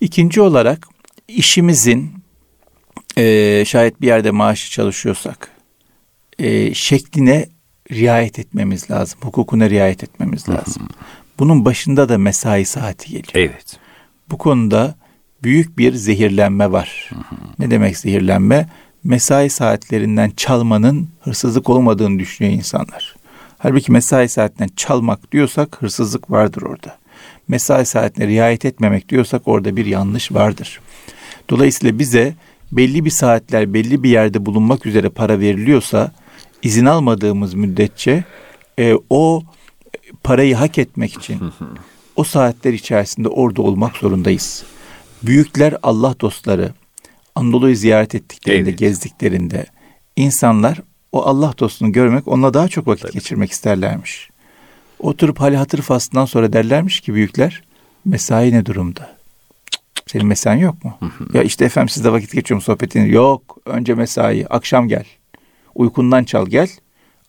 İkinci 0.00 0.40
olarak 0.40 0.88
işimizin 1.28 2.12
e, 3.16 3.64
şayet 3.64 4.00
bir 4.00 4.06
yerde 4.06 4.30
maaşı 4.30 4.70
çalışıyorsak 4.70 5.50
e, 6.38 6.74
şekline 6.74 7.48
riayet 7.92 8.38
etmemiz 8.38 8.90
lazım. 8.90 9.18
Hukukuna 9.22 9.70
riayet 9.70 10.04
etmemiz 10.04 10.48
lazım. 10.48 10.88
Bunun 11.38 11.64
başında 11.64 12.08
da 12.08 12.18
mesai 12.18 12.64
saati 12.64 13.08
geliyor. 13.08 13.50
Evet. 13.50 13.78
Bu 14.30 14.38
konuda 14.38 14.94
büyük 15.42 15.78
bir 15.78 15.92
zehirlenme 15.92 16.72
var. 16.72 17.10
Ne 17.58 17.70
demek 17.70 17.98
zehirlenme? 17.98 18.68
Mesai 19.04 19.50
saatlerinden 19.50 20.30
çalmanın 20.36 21.08
hırsızlık 21.20 21.70
olmadığını 21.70 22.18
düşünüyor 22.18 22.54
insanlar. 22.54 23.16
Halbuki 23.58 23.92
mesai 23.92 24.28
saatinden 24.28 24.70
çalmak 24.76 25.32
diyorsak 25.32 25.82
hırsızlık 25.82 26.30
vardır 26.30 26.62
orada. 26.62 26.98
Mesai 27.48 27.86
saatine 27.86 28.26
riayet 28.26 28.64
etmemek 28.64 29.08
diyorsak 29.08 29.42
orada 29.48 29.76
bir 29.76 29.86
yanlış 29.86 30.32
vardır. 30.32 30.80
Dolayısıyla 31.50 31.98
bize 31.98 32.34
belli 32.72 33.04
bir 33.04 33.10
saatler 33.10 33.74
belli 33.74 34.02
bir 34.02 34.10
yerde 34.10 34.46
bulunmak 34.46 34.86
üzere 34.86 35.08
para 35.08 35.40
veriliyorsa 35.40 36.12
izin 36.62 36.86
almadığımız 36.86 37.54
müddetçe 37.54 38.24
e, 38.78 38.94
o 39.10 39.42
parayı 40.22 40.54
hak 40.54 40.78
etmek 40.78 41.14
için 41.14 41.40
o 42.16 42.24
saatler 42.24 42.72
içerisinde 42.72 43.28
orada 43.28 43.62
olmak 43.62 43.96
zorundayız. 43.96 44.64
Büyükler 45.22 45.76
Allah 45.82 46.14
dostları 46.20 46.72
Anadolu'yu 47.34 47.76
ziyaret 47.76 48.14
ettiklerinde, 48.14 48.70
evet. 48.70 48.78
gezdiklerinde 48.78 49.66
insanlar 50.16 50.82
o 51.12 51.22
Allah 51.22 51.54
dostunu 51.58 51.92
görmek, 51.92 52.28
onunla 52.28 52.54
daha 52.54 52.68
çok 52.68 52.86
vakit 52.86 53.02
Tabii. 53.02 53.12
geçirmek 53.12 53.50
isterlermiş. 53.50 54.30
Oturup 54.98 55.40
hali 55.40 55.56
hatır 55.56 55.82
faslından 55.82 56.24
sonra 56.24 56.52
derlermiş 56.52 57.00
ki 57.00 57.14
büyükler, 57.14 57.62
mesai 58.04 58.52
ne 58.52 58.66
durumda? 58.66 59.19
Senin 60.10 60.26
mesain 60.26 60.58
yok 60.58 60.84
mu? 60.84 60.98
ya 61.34 61.42
işte 61.42 61.64
efendim 61.64 61.88
sizde 61.88 62.12
vakit 62.12 62.32
geçiyorum 62.32 62.62
sohbetini. 62.62 63.12
Yok, 63.12 63.58
önce 63.64 63.94
mesai, 63.94 64.46
akşam 64.50 64.88
gel. 64.88 65.04
Uykundan 65.74 66.24
çal 66.24 66.46
gel 66.46 66.68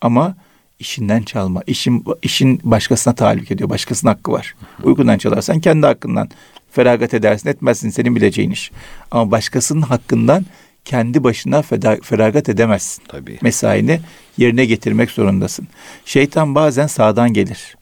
ama 0.01 0.35
işinden 0.79 1.21
çalma. 1.21 1.61
İşin, 1.67 2.05
işin 2.21 2.61
başkasına 2.63 3.15
tahallük 3.15 3.51
ediyor. 3.51 3.69
Başkasının 3.69 4.11
hakkı 4.11 4.31
var. 4.31 4.55
Uykundan 4.83 5.17
çalarsan 5.17 5.59
kendi 5.59 5.85
hakkından 5.85 6.29
feragat 6.71 7.13
edersin 7.13 7.49
etmezsin 7.49 7.89
senin 7.89 8.15
bileceğin 8.15 8.51
iş. 8.51 8.71
Ama 9.11 9.31
başkasının 9.31 9.81
hakkından 9.81 10.45
kendi 10.85 11.23
başına 11.23 11.61
feda, 11.61 11.97
feragat 12.03 12.49
edemezsin. 12.49 13.03
Tabii. 13.07 13.39
Mesaini 13.41 13.99
yerine 14.37 14.65
getirmek 14.65 15.11
zorundasın. 15.11 15.67
Şeytan 16.05 16.55
bazen 16.55 16.87
sağdan 16.87 17.33
gelir. 17.33 17.75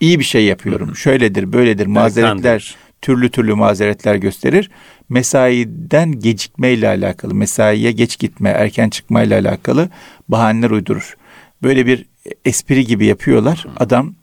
İyi 0.00 0.18
bir 0.18 0.24
şey 0.24 0.44
yapıyorum. 0.44 0.96
Şöyledir, 0.96 1.52
böyledir. 1.52 1.86
Mazeretler, 1.86 2.76
türlü 3.04 3.30
türlü 3.30 3.54
mazeretler 3.54 4.14
gösterir. 4.14 4.70
Mesaiden 5.08 6.12
gecikmeyle 6.12 6.88
alakalı, 6.88 7.34
mesaiye 7.34 7.92
geç 7.92 8.18
gitme, 8.18 8.48
erken 8.48 8.90
çıkmayla 8.90 9.40
alakalı 9.40 9.88
bahaneler 10.28 10.70
uydurur. 10.70 11.16
Böyle 11.62 11.86
bir 11.86 12.06
espri 12.44 12.86
gibi 12.86 13.06
yapıyorlar. 13.06 13.66
Adam 13.76 14.14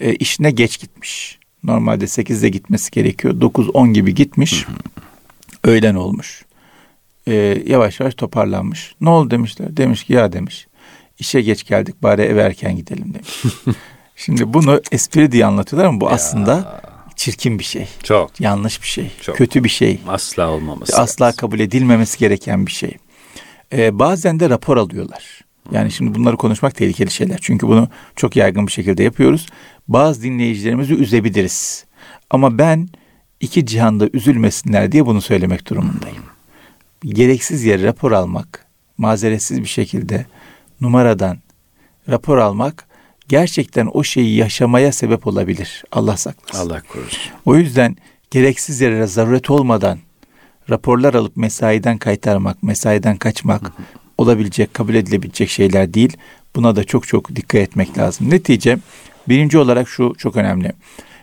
e, 0.00 0.14
işine 0.14 0.50
geç 0.50 0.80
gitmiş. 0.80 1.38
Normalde 1.64 2.04
8'de 2.04 2.48
gitmesi 2.48 2.90
gerekiyor. 2.90 3.34
9-10 3.34 3.92
gibi 3.92 4.14
gitmiş. 4.14 4.66
Öğlen 5.64 5.94
olmuş. 5.94 6.44
Ee, 7.28 7.62
yavaş 7.66 8.00
yavaş 8.00 8.14
toparlanmış. 8.14 8.94
Ne 9.00 9.08
oldu 9.08 9.30
demişler. 9.30 9.76
Demiş 9.76 10.04
ki 10.04 10.12
ya 10.12 10.32
demiş. 10.32 10.66
İşe 11.18 11.40
geç 11.40 11.64
geldik 11.66 12.02
bari 12.02 12.22
eve 12.22 12.42
erken 12.42 12.76
gidelim 12.76 13.14
demiş. 13.14 13.42
Şimdi 14.16 14.54
bunu 14.54 14.80
espri 14.92 15.32
diye 15.32 15.46
anlatıyorlar 15.46 15.88
ama 15.88 16.00
bu 16.00 16.04
ya. 16.04 16.10
aslında 16.10 16.82
çirkin 17.22 17.58
bir 17.58 17.64
şey. 17.64 17.88
Çok. 18.02 18.40
Yanlış 18.40 18.82
bir 18.82 18.86
şey. 18.86 19.10
Çok. 19.20 19.36
Kötü 19.36 19.64
bir 19.64 19.68
şey. 19.68 19.98
Asla 20.08 20.50
olmaması. 20.50 21.00
Asla 21.00 21.26
lazım. 21.26 21.36
kabul 21.36 21.60
edilmemesi 21.60 22.18
gereken 22.18 22.66
bir 22.66 22.72
şey. 22.72 22.96
Ee, 23.72 23.98
bazen 23.98 24.40
de 24.40 24.50
rapor 24.50 24.76
alıyorlar. 24.76 25.40
Yani 25.72 25.92
şimdi 25.92 26.14
bunları 26.14 26.36
konuşmak 26.36 26.74
tehlikeli 26.74 27.10
şeyler. 27.10 27.38
Çünkü 27.40 27.66
bunu 27.66 27.88
çok 28.16 28.36
yaygın 28.36 28.66
bir 28.66 28.72
şekilde 28.72 29.02
yapıyoruz. 29.02 29.46
Bazı 29.88 30.22
dinleyicilerimizi 30.22 30.94
üzebiliriz. 30.94 31.84
Ama 32.30 32.58
ben 32.58 32.88
iki 33.40 33.66
cihanda 33.66 34.08
üzülmesinler 34.12 34.92
diye 34.92 35.06
bunu 35.06 35.20
söylemek 35.20 35.70
durumundayım. 35.70 36.24
Gereksiz 37.04 37.64
yere 37.64 37.82
rapor 37.82 38.12
almak, 38.12 38.66
mazeretsiz 38.98 39.60
bir 39.60 39.68
şekilde 39.68 40.26
numaradan 40.80 41.38
rapor 42.08 42.38
almak 42.38 42.86
gerçekten 43.28 43.88
o 43.92 44.04
şeyi 44.04 44.36
yaşamaya 44.36 44.92
sebep 44.92 45.26
olabilir. 45.26 45.84
Allah 45.92 46.16
saklasın. 46.16 46.66
Allah 46.68 46.82
korusun. 46.92 47.32
O 47.46 47.56
yüzden 47.56 47.96
gereksiz 48.30 48.80
yere 48.80 49.06
zaruret 49.06 49.50
olmadan 49.50 49.98
raporlar 50.70 51.14
alıp 51.14 51.36
mesaiden 51.36 51.98
kaytarmak, 51.98 52.62
mesaiden 52.62 53.16
kaçmak, 53.16 53.72
olabilecek, 54.18 54.74
kabul 54.74 54.94
edilebilecek 54.94 55.50
şeyler 55.50 55.94
değil. 55.94 56.16
Buna 56.56 56.76
da 56.76 56.84
çok 56.84 57.08
çok 57.08 57.36
dikkat 57.36 57.60
etmek 57.60 57.98
lazım. 57.98 58.30
Netice 58.30 58.78
birinci 59.28 59.58
olarak 59.58 59.88
şu 59.88 60.14
çok 60.18 60.36
önemli. 60.36 60.72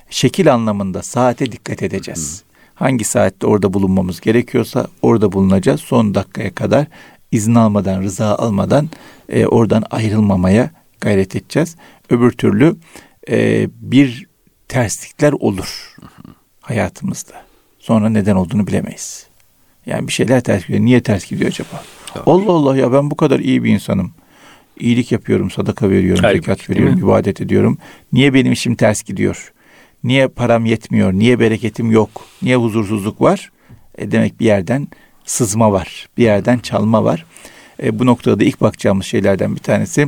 Şekil 0.10 0.54
anlamında 0.54 1.04
saate 1.04 1.52
dikkat 1.52 1.84
edeceğiz. 1.84 2.44
Hangi 2.76 3.04
saatte 3.04 3.48
orada 3.48 3.74
bulunmamız 3.74 4.22
gerekiyorsa 4.22 4.88
orada 5.02 5.32
bulunacağız. 5.32 5.82
Son 5.82 6.16
dakikaya 6.16 6.56
kadar 6.56 6.88
izin 7.32 7.56
almadan, 7.56 8.02
rıza 8.02 8.36
almadan 8.36 8.90
e, 9.30 9.46
oradan 9.46 9.84
ayrılmamaya 9.92 10.70
gayret 11.02 11.36
edeceğiz. 11.36 11.76
Öbür 12.10 12.32
türlü 12.32 12.76
e, 13.30 13.68
bir 13.82 14.28
terslikler 14.68 15.32
olur 15.32 15.96
hayatımızda. 16.62 17.34
Sonra 17.80 18.10
neden 18.10 18.36
olduğunu 18.36 18.68
bilemeyiz. 18.68 19.28
Yani 19.86 20.08
bir 20.08 20.12
şeyler 20.14 20.42
ters 20.42 20.62
gidiyor. 20.62 20.80
Niye 20.80 21.04
ters 21.04 21.26
gidiyor 21.26 21.50
acaba? 21.50 21.84
Tabii. 22.14 22.24
Allah 22.32 22.52
Allah 22.52 22.78
ya 22.78 22.94
ben 22.94 23.12
bu 23.12 23.16
kadar 23.16 23.40
iyi 23.40 23.64
bir 23.64 23.70
insanım. 23.70 24.14
İyilik 24.80 25.12
yapıyorum, 25.12 25.52
sadaka 25.52 25.90
veriyorum, 25.90 26.24
Her 26.24 26.34
zekat 26.34 26.70
veriyorum, 26.70 27.00
ibadet 27.00 27.42
ediyorum. 27.42 27.78
Niye 28.14 28.34
benim 28.34 28.52
işim 28.52 28.76
ters 28.76 29.04
gidiyor? 29.04 29.54
Niye 30.04 30.28
param 30.28 30.66
yetmiyor? 30.66 31.14
Niye 31.14 31.40
bereketim 31.40 31.92
yok? 31.92 32.10
Niye 32.42 32.56
huzursuzluk 32.56 33.22
var? 33.22 33.52
E 33.98 34.12
demek 34.12 34.40
bir 34.40 34.46
yerden 34.46 34.88
sızma 35.26 35.72
var. 35.72 36.10
Bir 36.18 36.24
yerden 36.24 36.60
çalma 36.60 37.04
var. 37.04 37.26
E, 37.84 38.00
bu 38.00 38.06
noktada 38.06 38.44
ilk 38.44 38.62
bakacağımız 38.62 39.06
şeylerden 39.06 39.56
bir 39.56 39.60
tanesi 39.62 40.08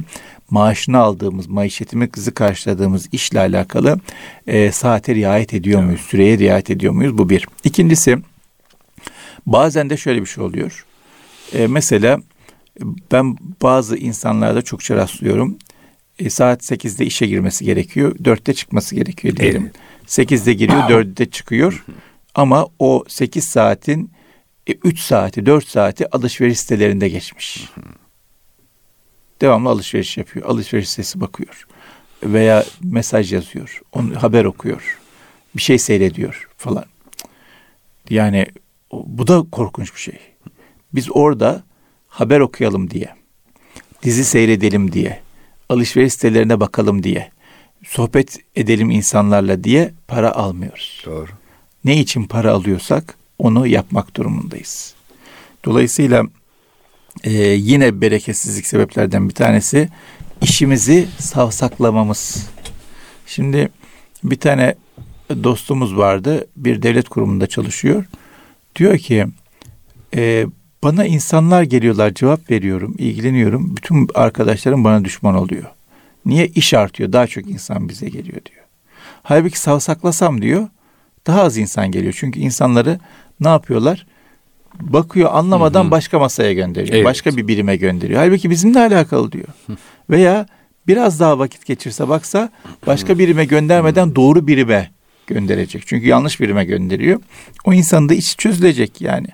maaşını 0.51 0.97
aldığımız, 0.97 1.47
maişetimizi 1.47 2.31
karşıladığımız 2.31 3.09
işle 3.11 3.39
alakalı 3.39 3.99
e, 4.47 4.71
saate 4.71 5.15
riayet 5.15 5.53
ediyor 5.53 5.83
muyuz? 5.83 6.01
Süreye 6.01 6.37
riayet 6.37 6.69
ediyor 6.69 6.93
muyuz? 6.93 7.17
Bu 7.17 7.29
bir. 7.29 7.47
İkincisi 7.63 8.17
bazen 9.45 9.89
de 9.89 9.97
şöyle 9.97 10.21
bir 10.21 10.25
şey 10.25 10.43
oluyor. 10.43 10.85
E, 11.53 11.67
mesela 11.67 12.19
ben 13.11 13.37
bazı 13.61 13.97
insanlarda 13.97 14.61
çokça 14.61 14.95
rastlıyorum. 14.95 15.57
E, 16.19 16.29
saat 16.29 16.71
8'de 16.71 17.05
işe 17.05 17.27
girmesi 17.27 17.65
gerekiyor. 17.65 18.15
4'te 18.15 18.53
çıkması 18.53 18.95
gerekiyor 18.95 19.35
diyelim. 19.35 19.71
Evet. 20.07 20.31
8'de 20.31 20.53
giriyor, 20.53 20.79
4'de 20.89 21.25
çıkıyor. 21.29 21.85
Ama 22.35 22.67
o 22.79 23.05
8 23.07 23.43
saatin 23.43 24.11
3 24.67 24.99
e, 24.99 25.01
saati, 25.01 25.45
4 25.45 25.67
saati 25.67 26.15
alışveriş 26.15 26.59
sitelerinde 26.59 27.09
geçmiş. 27.09 27.69
Devamlı 29.41 29.69
alışveriş 29.69 30.17
yapıyor. 30.17 30.45
Alışveriş 30.49 30.89
sitesi 30.89 31.21
bakıyor. 31.21 31.67
Veya 32.23 32.65
mesaj 32.81 33.33
yazıyor. 33.33 33.81
Onu, 33.91 34.23
haber 34.23 34.45
okuyor. 34.45 34.99
Bir 35.55 35.61
şey 35.61 35.77
seyrediyor 35.77 36.49
falan. 36.57 36.85
Yani 38.09 38.45
bu 38.91 39.27
da 39.27 39.45
korkunç 39.51 39.95
bir 39.95 39.99
şey. 39.99 40.19
Biz 40.93 41.07
orada 41.11 41.63
haber 42.07 42.39
okuyalım 42.39 42.89
diye, 42.89 43.09
dizi 44.03 44.25
seyredelim 44.25 44.91
diye, 44.91 45.19
alışveriş 45.69 46.13
sitelerine 46.13 46.59
bakalım 46.59 47.03
diye, 47.03 47.31
sohbet 47.85 48.39
edelim 48.55 48.89
insanlarla 48.89 49.63
diye 49.63 49.93
para 50.07 50.31
almıyoruz. 50.31 51.03
Doğru. 51.05 51.29
Ne 51.85 51.97
için 51.99 52.23
para 52.23 52.51
alıyorsak 52.51 53.17
onu 53.39 53.67
yapmak 53.67 54.15
durumundayız. 54.15 54.95
Dolayısıyla 55.65 56.25
e, 57.23 57.31
yine 57.41 58.01
bereketsizlik 58.01 58.67
sebeplerden 58.67 59.29
bir 59.29 59.33
tanesi 59.33 59.89
işimizi 60.41 61.07
savsaklamamız. 61.19 62.49
Şimdi 63.25 63.69
bir 64.23 64.39
tane 64.39 64.75
dostumuz 65.43 65.97
vardı. 65.97 66.47
Bir 66.57 66.81
devlet 66.81 67.09
kurumunda 67.09 67.47
çalışıyor. 67.47 68.05
Diyor 68.75 68.97
ki 68.97 69.25
e, 70.15 70.45
bana 70.83 71.05
insanlar 71.05 71.63
geliyorlar 71.63 72.13
cevap 72.13 72.51
veriyorum, 72.51 72.95
ilgileniyorum. 72.97 73.75
Bütün 73.75 74.07
arkadaşlarım 74.15 74.83
bana 74.83 75.05
düşman 75.05 75.35
oluyor. 75.35 75.63
Niye? 76.25 76.47
iş 76.47 76.73
artıyor. 76.73 77.13
Daha 77.13 77.27
çok 77.27 77.49
insan 77.49 77.89
bize 77.89 78.09
geliyor 78.09 78.41
diyor. 78.45 78.65
Halbuki 79.23 79.59
savsaklasam 79.59 80.41
diyor 80.41 80.67
daha 81.27 81.41
az 81.41 81.57
insan 81.57 81.91
geliyor. 81.91 82.13
Çünkü 82.17 82.39
insanları 82.39 82.99
ne 83.39 83.47
yapıyorlar? 83.47 84.05
Bakıyor 84.79 85.29
anlamadan 85.33 85.83
hı 85.83 85.87
hı. 85.87 85.91
başka 85.91 86.19
masaya 86.19 86.53
gönderiyor. 86.53 86.95
Evet. 86.95 87.05
Başka 87.05 87.37
bir 87.37 87.47
birime 87.47 87.75
gönderiyor. 87.75 88.19
Halbuki 88.19 88.49
bizimle 88.49 88.79
alakalı 88.79 89.31
diyor. 89.31 89.47
Veya 90.09 90.45
biraz 90.87 91.19
daha 91.19 91.39
vakit 91.39 91.65
geçirse 91.65 92.09
baksa 92.09 92.49
başka 92.87 93.19
birime 93.19 93.45
göndermeden 93.45 94.15
doğru 94.15 94.47
birime 94.47 94.91
gönderecek. 95.27 95.83
Çünkü 95.85 96.07
yanlış 96.07 96.39
birime 96.39 96.65
gönderiyor. 96.65 97.19
O 97.65 97.73
insanın 97.73 98.09
da 98.09 98.13
içi 98.13 98.37
çözülecek 98.37 99.01
yani. 99.01 99.27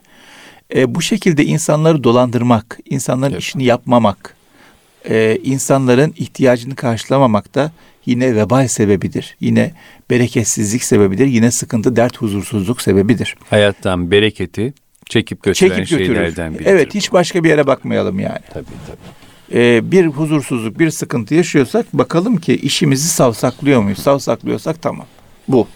E, 0.76 0.96
bu 0.96 1.02
şekilde 1.02 1.46
insanları 1.46 2.04
dolandırmak, 2.04 2.80
insanların 2.90 3.34
evet. 3.34 3.42
işini 3.42 3.64
yapmamak, 3.64 4.36
e, 5.10 5.38
insanların 5.44 6.14
ihtiyacını 6.18 6.76
karşılamamak 6.76 7.56
da 7.56 7.72
yine 8.06 8.36
vebal 8.36 8.68
sebebidir. 8.68 9.38
Yine 9.40 9.72
bereketsizlik 10.10 10.84
sebebidir. 10.84 11.26
Yine 11.26 11.52
sıkıntı, 11.52 11.96
dert, 11.96 12.18
huzursuzluk 12.18 12.82
sebebidir. 12.82 13.36
Hayattan 13.50 14.12
bereketi 14.12 14.74
çekip 15.10 15.44
götüren 15.44 15.76
çekip 15.76 15.88
şeylerden 15.88 16.54
biridir. 16.54 16.66
Evet, 16.66 16.96
hiç 16.96 17.14
başka 17.14 17.44
bir 17.44 17.50
yere 17.50 17.68
bakmayalım 17.68 18.20
yani. 18.20 18.40
Tabii 18.54 18.66
tabii. 18.88 19.60
Ee, 19.60 19.92
bir 19.92 20.06
huzursuzluk, 20.06 20.80
bir 20.80 20.90
sıkıntı 20.90 21.36
yaşıyorsak 21.36 21.94
bakalım 21.94 22.38
ki 22.38 22.56
işimizi 22.56 23.08
savsaklıyor 23.08 23.82
muyuz? 23.82 24.00
Savsaklıyorsak 24.00 24.82
tamam. 24.82 25.06
Bu. 25.48 25.68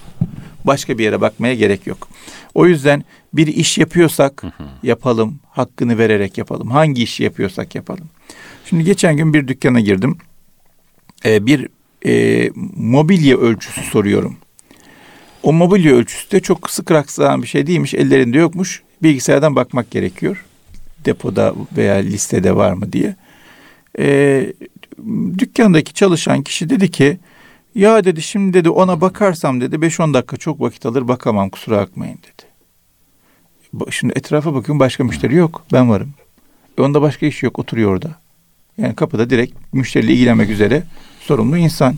Başka 0.66 0.98
bir 0.98 1.04
yere 1.04 1.22
bakmaya 1.22 1.56
gerek 1.56 1.88
yok. 1.88 2.08
O 2.54 2.68
yüzden 2.68 3.04
bir 3.34 3.48
iş 3.48 3.78
yapıyorsak 3.78 4.44
yapalım, 4.84 5.40
hakkını 5.50 5.98
vererek 5.98 6.38
yapalım. 6.38 6.72
Hangi 6.72 7.04
işi 7.04 7.24
yapıyorsak 7.24 7.76
yapalım. 7.76 8.10
Şimdi 8.66 8.84
geçen 8.84 9.18
gün 9.18 9.34
bir 9.34 9.48
dükkana 9.48 9.80
girdim. 9.80 10.18
Ee, 11.26 11.46
bir 11.46 11.68
e, 12.06 12.50
mobilya 12.76 13.38
ölçüsü 13.38 13.82
soruyorum. 13.82 14.38
O 15.44 15.54
mobilya 15.54 15.96
ölçüsü 15.96 16.32
de 16.32 16.40
çok 16.40 16.70
sık 16.70 16.92
rastlanan 16.92 17.42
bir 17.42 17.48
şey 17.48 17.68
değilmiş. 17.68 17.94
Ellerinde 17.94 18.38
yokmuş. 18.38 18.84
Bilgisayardan 19.04 19.56
bakmak 19.56 19.92
gerekiyor. 19.92 20.46
Depoda 21.06 21.54
veya 21.78 21.96
listede 21.96 22.56
var 22.56 22.74
mı 22.74 22.94
diye. 22.94 23.16
Ee, 24.00 24.54
dükkandaki 25.38 25.94
çalışan 25.94 26.42
kişi 26.42 26.70
dedi 26.70 26.92
ki 26.92 27.18
ya 27.76 28.04
dedi 28.04 28.22
şimdi 28.22 28.54
dedi 28.54 28.70
ona 28.70 29.02
bakarsam 29.02 29.62
dedi 29.62 29.76
5-10 29.76 30.14
dakika 30.14 30.38
çok 30.38 30.62
vakit 30.62 30.86
alır 30.86 31.08
bakamam 31.08 31.50
kusura 31.50 31.78
bakmayın 31.78 32.18
dedi. 32.18 32.52
Şimdi 33.92 34.14
etrafa 34.16 34.54
bakıyorum 34.54 34.80
başka 34.80 35.04
müşteri 35.04 35.36
yok 35.36 35.66
ben 35.74 35.90
varım. 35.90 36.14
E 36.78 36.82
onda 36.82 37.02
başka 37.02 37.26
iş 37.26 37.44
yok 37.44 37.60
oturuyor 37.60 37.92
orada. 37.92 38.16
Yani 38.78 38.96
kapıda 38.96 39.30
direkt 39.30 39.74
müşteriyle 39.74 40.14
ilgilenmek 40.14 40.50
üzere 40.50 40.84
sorumlu 41.20 41.58
insan. 41.58 41.96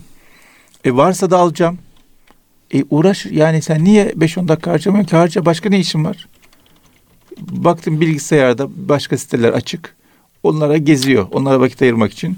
E 0.84 0.96
varsa 0.96 1.30
da 1.30 1.38
alacağım. 1.38 1.78
E 2.74 2.84
uğraş 2.90 3.26
yani 3.26 3.62
sen 3.62 3.84
niye 3.84 4.06
5-10 4.06 4.48
dakika 4.48 4.70
harcamıyorsun 4.70 5.08
ki 5.08 5.16
harca 5.16 5.44
başka 5.44 5.68
ne 5.68 5.78
işin 5.78 6.04
var? 6.04 6.28
Baktım 7.38 8.00
bilgisayarda 8.00 8.68
başka 8.76 9.18
siteler 9.18 9.52
açık. 9.52 9.96
Onlara 10.42 10.76
geziyor. 10.76 11.26
Onlara 11.32 11.60
vakit 11.60 11.82
ayırmak 11.82 12.12
için. 12.12 12.36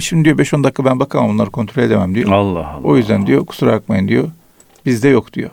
Şimdi 0.00 0.24
diyor 0.24 0.38
5-10 0.38 0.64
dakika 0.64 0.84
ben 0.84 1.00
bakamam 1.00 1.30
onları 1.30 1.50
kontrol 1.50 1.82
edemem 1.82 2.14
diyor. 2.14 2.30
Allah 2.30 2.68
Allah. 2.68 2.80
O 2.84 2.96
yüzden 2.96 3.26
diyor 3.26 3.46
kusura 3.46 3.72
bakmayın 3.72 4.08
diyor. 4.08 4.28
Bizde 4.86 5.08
yok 5.08 5.32
diyor. 5.32 5.50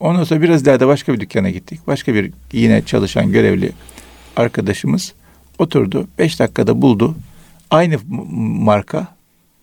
Ondan 0.00 0.24
sonra 0.24 0.42
biraz 0.42 0.62
ileride 0.62 0.86
başka 0.86 1.12
bir 1.12 1.20
dükkana 1.20 1.50
gittik. 1.50 1.80
Başka 1.86 2.14
bir 2.14 2.32
yine 2.52 2.82
çalışan 2.84 3.32
görevli 3.32 3.72
arkadaşımız 4.36 5.12
oturdu. 5.58 6.08
Beş 6.18 6.40
dakikada 6.40 6.82
buldu. 6.82 7.14
Aynı 7.70 7.98
marka, 8.40 9.06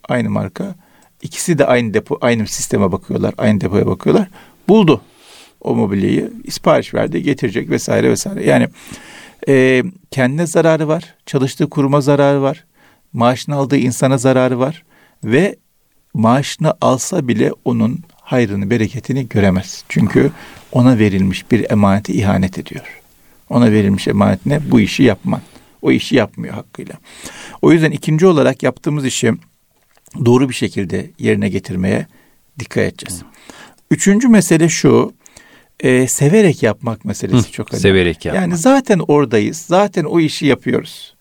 aynı 0.10 0.30
marka. 0.30 0.76
İkisi 1.22 1.58
de 1.58 1.66
aynı 1.66 1.94
depo, 1.94 2.18
aynı 2.22 2.48
sisteme 2.48 2.92
bakıyorlar, 2.92 3.34
aynı 3.38 3.62
depoya 3.62 3.88
bakıyorlar. 3.88 4.28
Buldu 4.68 5.02
o 5.62 5.76
mobilyayı, 5.76 6.32
sipariş 6.50 6.94
verdi, 6.94 7.24
getirecek 7.24 7.70
vesaire 7.70 8.10
vesaire. 8.10 8.46
Yani 8.46 8.68
e, 9.48 9.84
kendine 10.12 10.48
zararı 10.48 10.88
var, 10.88 11.16
çalıştığı 11.26 11.70
kuruma 11.70 12.02
zararı 12.02 12.42
var, 12.42 12.66
maaşını 13.14 13.56
aldığı 13.56 13.78
insana 13.78 14.18
zararı 14.18 14.60
var 14.60 14.84
ve 15.24 15.56
maaşını 16.14 16.74
alsa 16.82 17.28
bile 17.28 17.52
onun 17.66 18.00
hayrını, 18.22 18.70
bereketini 18.70 19.30
göremez. 19.30 19.84
Çünkü 19.90 20.32
ona 20.72 21.00
verilmiş 21.00 21.52
bir 21.52 21.72
emaneti 21.72 22.14
ihanet 22.14 22.58
ediyor. 22.58 23.02
Ona 23.50 23.72
verilmiş 23.72 24.08
emanetine 24.08 24.60
bu 24.72 24.80
işi 24.80 25.04
yapman. 25.04 25.42
O 25.82 25.92
işi 25.92 26.16
yapmıyor 26.16 26.54
hakkıyla. 26.54 26.96
O 27.62 27.72
yüzden 27.72 27.92
ikinci 27.92 28.28
olarak 28.28 28.64
yaptığımız 28.64 29.06
işi 29.06 29.34
doğru 30.26 30.50
bir 30.50 30.54
şekilde 30.54 31.10
yerine 31.20 31.50
getirmeye 31.50 32.08
dikkat 32.60 32.84
edeceğiz. 32.84 33.24
Üçüncü 33.92 34.28
mesele 34.28 34.70
şu, 34.70 35.14
e, 35.80 36.08
severek 36.08 36.64
yapmak 36.64 37.06
meselesi 37.06 37.48
Hı, 37.48 37.52
çok 37.52 37.74
önemli. 37.74 37.82
Severek 37.82 38.26
yapmak. 38.26 38.44
Yani 38.44 38.58
zaten 38.58 39.00
oradayız, 39.08 39.58
zaten 39.58 40.04
o 40.04 40.20
işi 40.20 40.46
yapıyoruz 40.46 41.20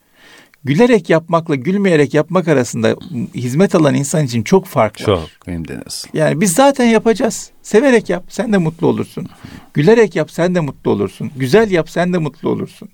gülerek 0.64 1.10
yapmakla 1.10 1.54
gülmeyerek 1.54 2.14
yapmak 2.14 2.48
arasında 2.48 2.96
hizmet 3.34 3.74
alan 3.74 3.94
insan 3.94 4.24
için 4.24 4.42
çok 4.42 4.66
fark 4.66 5.00
var. 5.00 5.06
Çok 5.06 5.28
hem 5.44 5.68
de 5.68 5.80
nasıl. 5.86 6.08
Yani 6.12 6.40
biz 6.40 6.52
zaten 6.52 6.84
yapacağız. 6.84 7.50
Severek 7.62 8.10
yap 8.10 8.24
sen 8.28 8.52
de 8.52 8.58
mutlu 8.58 8.86
olursun. 8.86 9.28
Gülerek 9.74 10.16
yap 10.16 10.30
sen 10.30 10.54
de 10.54 10.60
mutlu 10.60 10.90
olursun. 10.90 11.30
Güzel 11.36 11.70
yap 11.70 11.90
sen 11.90 12.12
de 12.12 12.18
mutlu 12.18 12.48
olursun. 12.48 12.88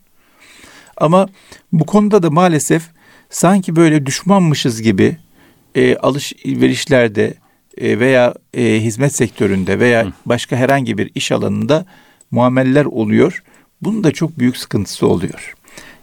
Ama 0.96 1.28
bu 1.72 1.86
konuda 1.86 2.22
da 2.22 2.30
maalesef 2.30 2.82
sanki 3.30 3.76
böyle 3.76 4.06
düşmanmışız 4.06 4.82
gibi 4.82 5.16
e, 5.74 5.96
alışverişlerde 5.96 7.34
veya 7.78 8.34
e, 8.54 8.80
hizmet 8.80 9.16
sektöründe 9.16 9.80
veya 9.80 10.12
başka 10.26 10.56
herhangi 10.56 10.98
bir 10.98 11.10
iş 11.14 11.32
alanında 11.32 11.86
muameleler 12.30 12.84
oluyor. 12.84 13.42
Bunun 13.82 14.04
da 14.04 14.12
çok 14.12 14.38
büyük 14.38 14.56
sıkıntısı 14.56 15.06
oluyor. 15.06 15.54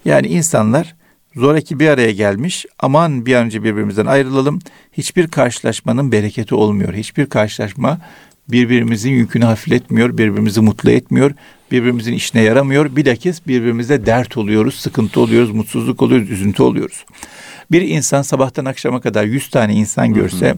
Yani 0.06 0.28
insanlar 0.28 0.96
Zoraki 1.36 1.80
bir 1.80 1.88
araya 1.88 2.12
gelmiş. 2.12 2.66
Aman 2.80 3.26
bir 3.26 3.36
an 3.36 3.46
önce 3.46 3.64
birbirimizden 3.64 4.06
ayrılalım. 4.06 4.60
Hiçbir 4.94 5.28
karşılaşmanın 5.28 6.12
bereketi 6.12 6.56
olmuyor. 6.56 6.94
Hiçbir 6.94 7.26
karşılaşma 7.26 8.00
birbirimizin 8.48 9.12
yükünü 9.12 9.46
hafifletmiyor, 9.46 10.18
birbirimizi 10.18 10.62
mutlu 10.62 10.92
etmiyor, 10.92 11.32
birbirimizin 11.72 12.14
işine 12.14 12.42
yaramıyor. 12.42 12.96
Bilakis 12.96 13.48
birbirimize 13.48 14.06
dert 14.06 14.38
oluyoruz, 14.38 14.76
sıkıntı 14.76 15.20
oluyoruz, 15.20 15.52
mutsuzluk 15.52 16.02
oluyoruz, 16.02 16.30
üzüntü 16.30 16.64
oluyoruz. 16.64 17.06
Bir 17.72 17.82
insan 17.82 18.22
sabahtan 18.22 18.66
akşama 18.66 19.02
kadar 19.02 19.24
yüz 19.24 19.50
tane 19.50 19.74
insan 19.74 20.14
görse, 20.14 20.56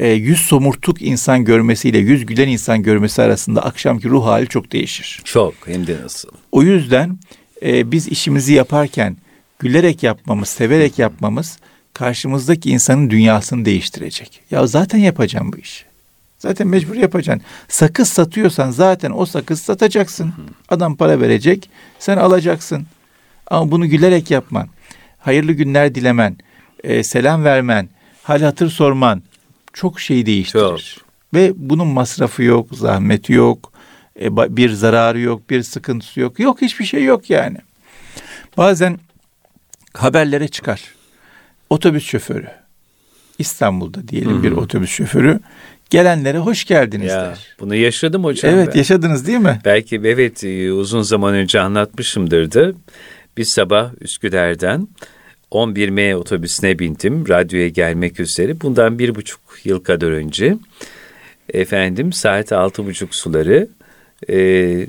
e, 0.00 0.08
yüz 0.08 0.40
somurtuk 0.40 1.02
insan 1.02 1.44
görmesiyle 1.44 1.98
yüz 1.98 2.26
gülen 2.26 2.48
insan 2.48 2.82
görmesi 2.82 3.22
arasında 3.22 3.62
akşamki 3.64 4.08
ruh 4.08 4.26
hali 4.26 4.46
çok 4.48 4.72
değişir. 4.72 5.20
Çok 5.24 5.54
hem 5.66 5.86
de 5.86 5.96
nasıl. 6.04 6.28
O 6.52 6.62
yüzden 6.62 7.18
e, 7.62 7.92
biz 7.92 8.08
işimizi 8.08 8.52
yaparken 8.52 9.16
gülerek 9.58 10.02
yapmamız, 10.02 10.48
severek 10.48 10.98
yapmamız 10.98 11.58
karşımızdaki 11.94 12.70
insanın 12.70 13.10
dünyasını 13.10 13.64
değiştirecek. 13.64 14.40
Ya 14.50 14.66
zaten 14.66 14.98
yapacağım 14.98 15.52
bu 15.52 15.58
işi. 15.58 15.84
Zaten 16.38 16.66
mecbur 16.66 16.94
yapacaksın. 16.94 17.46
Sakız 17.68 18.08
satıyorsan 18.08 18.70
zaten 18.70 19.10
o 19.14 19.26
sakız 19.26 19.60
satacaksın. 19.60 20.32
Adam 20.68 20.96
para 20.96 21.20
verecek, 21.20 21.70
sen 21.98 22.16
alacaksın. 22.16 22.86
Ama 23.46 23.70
bunu 23.70 23.88
gülerek 23.88 24.30
yapman, 24.30 24.68
hayırlı 25.18 25.52
günler 25.52 25.94
dilemen, 25.94 26.36
e, 26.84 27.02
selam 27.02 27.44
vermen, 27.44 27.88
hal 28.22 28.42
hatır 28.42 28.70
sorman 28.70 29.22
çok 29.72 30.00
şey 30.00 30.26
değiştirir. 30.26 30.94
Çok. 30.98 31.06
Ve 31.34 31.52
bunun 31.56 31.86
masrafı 31.86 32.42
yok, 32.42 32.68
zahmeti 32.72 33.32
yok, 33.32 33.72
e, 34.20 34.56
bir 34.56 34.70
zararı 34.70 35.20
yok, 35.20 35.50
bir 35.50 35.62
sıkıntısı 35.62 36.20
yok. 36.20 36.40
Yok 36.40 36.62
hiçbir 36.62 36.84
şey 36.84 37.04
yok 37.04 37.30
yani. 37.30 37.56
Bazen 38.56 38.98
haberlere 39.94 40.48
çıkar. 40.48 40.94
Otobüs 41.70 42.04
şoförü. 42.04 42.48
İstanbul'da 43.38 44.08
diyelim 44.08 44.32
Hı-hı. 44.32 44.42
bir 44.42 44.52
otobüs 44.52 44.90
şoförü 44.90 45.40
gelenlere 45.90 46.38
hoş 46.38 46.64
geldiniz 46.64 47.12
ya, 47.12 47.24
der. 47.24 47.56
Bunu 47.60 47.74
yaşadım 47.74 48.24
hocam. 48.24 48.54
Evet 48.54 48.68
ben. 48.72 48.78
yaşadınız 48.78 49.26
değil 49.26 49.38
mi? 49.38 49.60
Belki 49.64 49.96
evet 49.96 50.44
e, 50.44 50.72
uzun 50.72 51.02
zaman 51.02 51.34
önce 51.34 51.60
anlatmışımdır 51.60 52.52
da. 52.52 52.72
Bir 53.36 53.44
sabah 53.44 53.90
Üsküdar'dan 54.00 54.88
11M 55.50 56.14
otobüsüne 56.14 56.78
bindim 56.78 57.28
radyoya 57.28 57.68
gelmek 57.68 58.20
üzere. 58.20 58.60
Bundan 58.60 58.98
bir 58.98 59.14
buçuk 59.14 59.40
yıl 59.64 59.80
kadar 59.84 60.10
önce 60.10 60.56
efendim 61.54 62.12
saat 62.12 62.52
altı 62.52 62.86
buçuk 62.86 63.14
suları 63.14 63.68
e, 64.30 64.86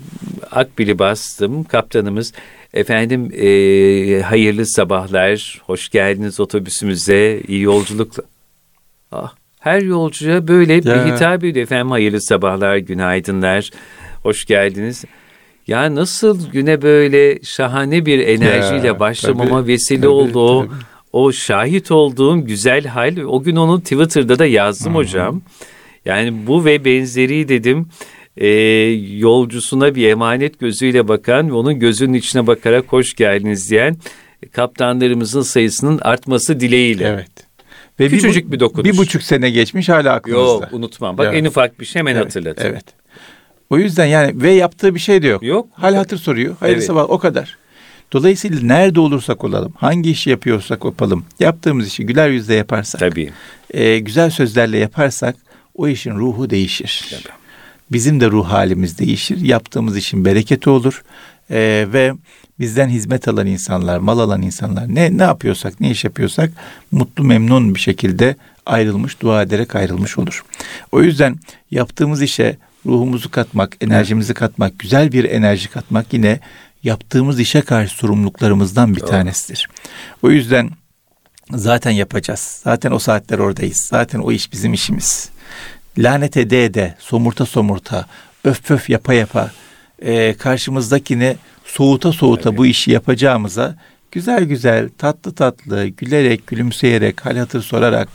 akbili 0.51 0.99
bastım. 0.99 1.63
Kaptanımız 1.63 2.33
efendim 2.73 3.31
e, 3.33 4.21
hayırlı 4.21 4.65
sabahlar, 4.65 5.61
hoş 5.65 5.89
geldiniz 5.89 6.39
otobüsümüze, 6.39 7.41
iyi 7.47 7.61
yolculuklar. 7.61 8.25
Ah, 9.11 9.33
her 9.59 9.81
yolcuya 9.81 10.47
böyle 10.47 10.73
Ya. 10.73 10.81
bir 10.81 11.11
hitap 11.11 11.43
ediyor. 11.43 11.63
Efendim 11.63 11.91
hayırlı 11.91 12.21
sabahlar, 12.21 12.77
günaydınlar, 12.77 13.69
hoş 14.23 14.45
geldiniz. 14.45 15.05
Ya 15.67 15.95
nasıl 15.95 16.51
güne 16.51 16.81
böyle 16.81 17.39
şahane 17.43 18.05
bir 18.05 18.19
enerjiyle 18.19 18.87
Ya, 18.87 18.99
başlamama 18.99 19.61
tabii, 19.61 19.67
vesile 19.71 19.97
tabii, 19.97 20.07
oldu 20.09 20.39
o. 20.39 20.65
tabii. 20.65 20.75
O 21.13 21.31
şahit 21.31 21.91
olduğum 21.91 22.45
güzel 22.45 22.85
hal. 22.85 23.17
O 23.27 23.43
gün 23.43 23.55
onu 23.55 23.81
Twitter'da 23.81 24.39
da 24.39 24.45
yazdım 24.45 24.95
hocam. 24.95 25.41
Yani 26.05 26.47
bu 26.47 26.65
ve 26.65 26.85
benzeri 26.85 27.49
dedim 27.49 27.87
e, 28.37 28.47
yolcusuna 29.17 29.95
bir 29.95 30.07
emanet 30.07 30.59
gözüyle 30.59 31.07
bakan 31.07 31.49
ve 31.49 31.53
onun 31.53 31.79
gözünün 31.79 32.13
içine 32.13 32.47
bakarak 32.47 32.85
hoş 32.87 33.13
geldiniz 33.15 33.71
diyen 33.71 33.97
kaptanlarımızın 34.51 35.41
sayısının 35.41 35.99
artması 36.01 36.59
dileğiyle. 36.59 37.07
Evet. 37.07 37.31
Ve 37.99 38.07
Küçücük 38.09 38.47
bu- 38.47 38.51
bir 38.51 38.59
dokunuş. 38.59 38.91
Bir 38.91 38.97
buçuk 38.97 39.23
sene 39.23 39.49
geçmiş 39.49 39.89
hala 39.89 40.13
aklımızda. 40.13 40.51
Yok 40.65 40.67
unutmam. 40.71 41.17
Bak 41.17 41.27
Evet. 41.29 41.41
en 41.41 41.45
ufak 41.45 41.79
bir 41.79 41.85
şey 41.85 41.99
hemen 41.99 42.15
Evet, 42.15 42.25
hatırlatın. 42.25 42.65
Evet. 42.65 42.83
O 43.71 43.77
yüzden 43.77 44.05
yani 44.05 44.41
ve 44.41 44.51
yaptığı 44.51 44.95
bir 44.95 44.99
şey 44.99 45.21
de 45.21 45.27
yok. 45.27 45.43
Yok. 45.43 45.67
Hal 45.73 45.95
hatır 45.95 46.17
soruyor. 46.17 46.55
Hayırlı 46.59 46.77
Evet. 46.77 46.87
sabah 46.87 47.09
o 47.09 47.19
kadar. 47.19 47.57
Dolayısıyla 48.13 48.61
nerede 48.61 48.99
olursak 48.99 49.43
olalım, 49.43 49.73
hangi 49.77 50.11
işi 50.11 50.29
yapıyorsak 50.29 50.85
yapalım, 50.85 51.25
yaptığımız 51.39 51.87
işi 51.87 52.05
güler 52.05 52.29
yüzle 52.29 52.55
yaparsak, 52.55 52.99
Tabii. 52.99 53.31
e, 53.73 53.99
güzel 53.99 54.29
sözlerle 54.29 54.77
yaparsak 54.77 55.35
o 55.75 55.87
işin 55.87 56.11
ruhu 56.15 56.49
değişir. 56.49 57.05
Tabii. 57.11 57.33
Bizim 57.91 58.19
de 58.19 58.27
ruh 58.27 58.45
halimiz 58.45 58.99
değişir. 58.99 59.37
Yaptığımız 59.41 59.97
işin 59.97 60.25
bereketi 60.25 60.69
olur. 60.69 61.03
E, 61.51 61.87
ve 61.93 62.13
bizden 62.59 62.89
hizmet 62.89 63.27
alan 63.27 63.47
insanlar, 63.47 63.99
mal 63.99 64.19
alan 64.19 64.41
insanlar 64.41 64.95
ne 64.95 65.17
ne 65.17 65.23
yapıyorsak, 65.23 65.79
ne 65.79 65.91
iş 65.91 66.03
yapıyorsak 66.03 66.51
mutlu 66.91 67.23
memnun 67.23 67.75
bir 67.75 67.79
şekilde 67.79 68.35
ayrılmış, 68.65 69.21
dua 69.21 69.41
ederek 69.41 69.75
ayrılmış 69.75 70.17
olur. 70.17 70.43
O 70.91 71.01
yüzden 71.01 71.35
yaptığımız 71.71 72.21
işe 72.21 72.57
ruhumuzu 72.85 73.31
katmak, 73.31 73.77
enerjimizi 73.81 74.33
katmak, 74.33 74.79
güzel 74.79 75.11
bir 75.11 75.23
enerji 75.23 75.69
katmak 75.69 76.13
yine 76.13 76.39
yaptığımız 76.83 77.39
işe 77.39 77.61
karşı 77.61 77.95
sorumluluklarımızdan 77.95 78.95
bir 78.95 79.01
tanesidir. 79.01 79.69
O 80.21 80.31
yüzden 80.31 80.69
zaten 81.51 81.91
yapacağız. 81.91 82.61
Zaten 82.63 82.91
o 82.91 82.99
saatler 82.99 83.39
oradayız. 83.39 83.77
Zaten 83.77 84.19
o 84.19 84.31
iş 84.31 84.51
bizim 84.51 84.73
işimiz. 84.73 85.29
Lanet 85.97 86.37
ede 86.37 86.65
ede, 86.65 86.95
somurta 86.99 87.45
somurta, 87.45 88.05
öf 88.43 88.71
öf 88.71 88.89
yapa 88.89 89.13
yapa, 89.13 89.51
e, 90.01 90.33
karşımızdakini 90.33 91.35
soğuta 91.65 92.11
soğuta 92.11 92.57
bu 92.57 92.65
işi 92.65 92.91
yapacağımıza 92.91 93.75
güzel 94.11 94.43
güzel, 94.43 94.89
tatlı 94.97 95.35
tatlı, 95.35 95.87
gülerek, 95.87 96.47
gülümseyerek, 96.47 97.25
hal 97.25 97.37
hatır 97.37 97.61
sorarak 97.61 98.09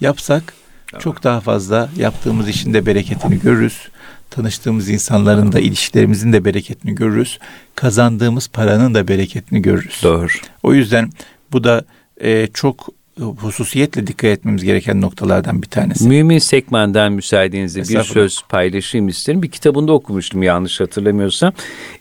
yapsak 0.00 0.54
çok 0.98 1.24
daha 1.24 1.40
fazla 1.40 1.88
yaptığımız 1.96 2.48
işin 2.48 2.74
de 2.74 2.86
bereketini 2.86 3.40
görürüz. 3.40 3.88
Tanıştığımız 4.30 4.88
insanların 4.88 5.52
da 5.52 5.60
ilişkilerimizin 5.60 6.32
de 6.32 6.44
bereketini 6.44 6.94
görürüz. 6.94 7.38
Kazandığımız 7.74 8.48
paranın 8.48 8.94
da 8.94 9.08
bereketini 9.08 9.62
görürüz. 9.62 10.00
Doğru. 10.02 10.28
O 10.62 10.74
yüzden 10.74 11.10
bu 11.52 11.64
da 11.64 11.84
e, 12.20 12.48
çok 12.54 12.88
hususiyetle 13.20 14.06
dikkat 14.06 14.24
etmemiz 14.30 14.64
gereken 14.64 15.00
noktalardan 15.00 15.62
bir 15.62 15.66
tanesi. 15.66 16.08
Mümin 16.08 16.38
Sekman'dan 16.38 17.12
müsaadenizle 17.12 17.82
bir 17.82 18.02
söz 18.02 18.42
paylaşayım 18.48 19.08
isterim. 19.08 19.42
Bir 19.42 19.50
kitabında 19.50 19.92
okumuştum 19.92 20.42
yanlış 20.42 20.80
hatırlamıyorsam. 20.80 21.52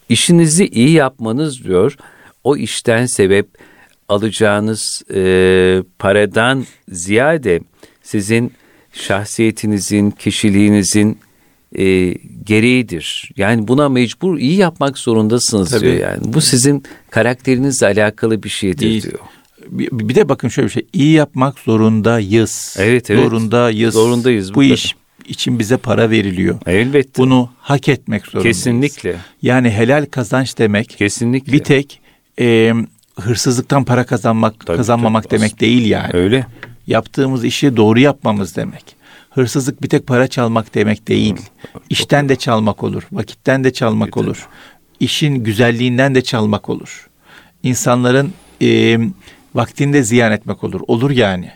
İşinizi 0.10 0.68
iyi 0.68 0.92
yapmanız 0.92 1.64
diyor. 1.64 1.96
O 2.44 2.58
işten 2.58 3.06
sebep 3.06 3.48
alacağınız 4.10 5.04
e, 5.14 5.84
paradan 6.00 6.66
ziyade 6.90 7.60
sizin 8.04 8.54
şahsiyetinizin, 8.94 10.12
kişiliğinizin 10.12 11.18
e, 11.76 12.14
gereğidir. 12.46 13.32
Yani 13.38 13.68
buna 13.68 13.90
mecbur 13.90 14.38
iyi 14.38 14.56
yapmak 14.56 14.98
zorundasınız 14.98 15.70
Tabii. 15.70 15.82
diyor 15.82 15.94
yani. 15.94 16.34
Bu 16.34 16.42
sizin 16.42 16.84
karakterinizle 17.10 17.86
alakalı 17.88 18.44
bir 18.44 18.50
şeydir 18.50 18.80
Değil. 18.80 19.04
diyor. 19.04 19.20
Bir, 19.68 19.90
bir 19.92 20.16
de 20.16 20.30
bakın 20.30 20.48
şöyle 20.48 20.68
bir 20.68 20.74
şey. 20.74 20.86
iyi 20.94 21.12
yapmak 21.12 21.60
zorundayız. 21.60 22.76
Evet, 22.80 23.10
evet. 23.10 23.24
Zorundayız. 23.24 23.94
Zorundayız, 23.94 24.52
bu 24.54 24.56
Bu 24.56 24.64
iş 24.64 24.96
için 25.26 25.60
bize 25.60 25.78
para 25.78 26.10
veriliyor. 26.10 26.60
Elbette. 26.66 27.22
Bunu 27.22 27.50
hak 27.60 27.90
etmek 27.90 28.26
zorundayız. 28.26 28.58
Kesinlikle. 28.58 29.16
Yani 29.42 29.70
helal 29.70 30.06
kazanç 30.12 30.58
demek 30.58 30.90
Kesinlikle. 30.90 31.54
bir 31.54 31.60
tek 31.64 32.02
e, 32.40 32.74
hırsızlıktan 33.20 33.84
para 33.84 34.06
kazanmak 34.06 34.66
Tabii, 34.66 34.78
kazanmamak 34.78 35.30
tabii. 35.30 35.40
demek 35.40 35.60
değil 35.60 35.86
yani. 35.86 36.10
Öyle. 36.14 36.46
Yaptığımız 36.88 37.46
işi 37.46 37.78
doğru 37.78 38.00
yapmamız 38.00 38.56
demek. 38.56 38.99
Hırsızlık 39.40 39.84
bir 39.84 39.90
tek 39.90 40.08
para 40.08 40.28
çalmak 40.28 40.76
demek 40.76 41.08
değil. 41.08 41.36
İşten 41.90 42.30
de 42.30 42.36
çalmak 42.36 42.84
olur, 42.84 43.04
vakitten 43.12 43.64
de 43.64 43.74
çalmak 43.74 44.18
olur. 44.18 44.48
İşin 45.00 45.36
güzelliğinden 45.36 46.16
de 46.16 46.22
çalmak 46.22 46.70
olur. 46.70 47.10
İnsanların 47.64 48.34
e, 48.62 49.00
vaktinde 49.56 50.04
ziyan 50.04 50.32
etmek 50.32 50.64
olur. 50.64 50.82
Olur 50.88 51.12
yani. 51.12 51.52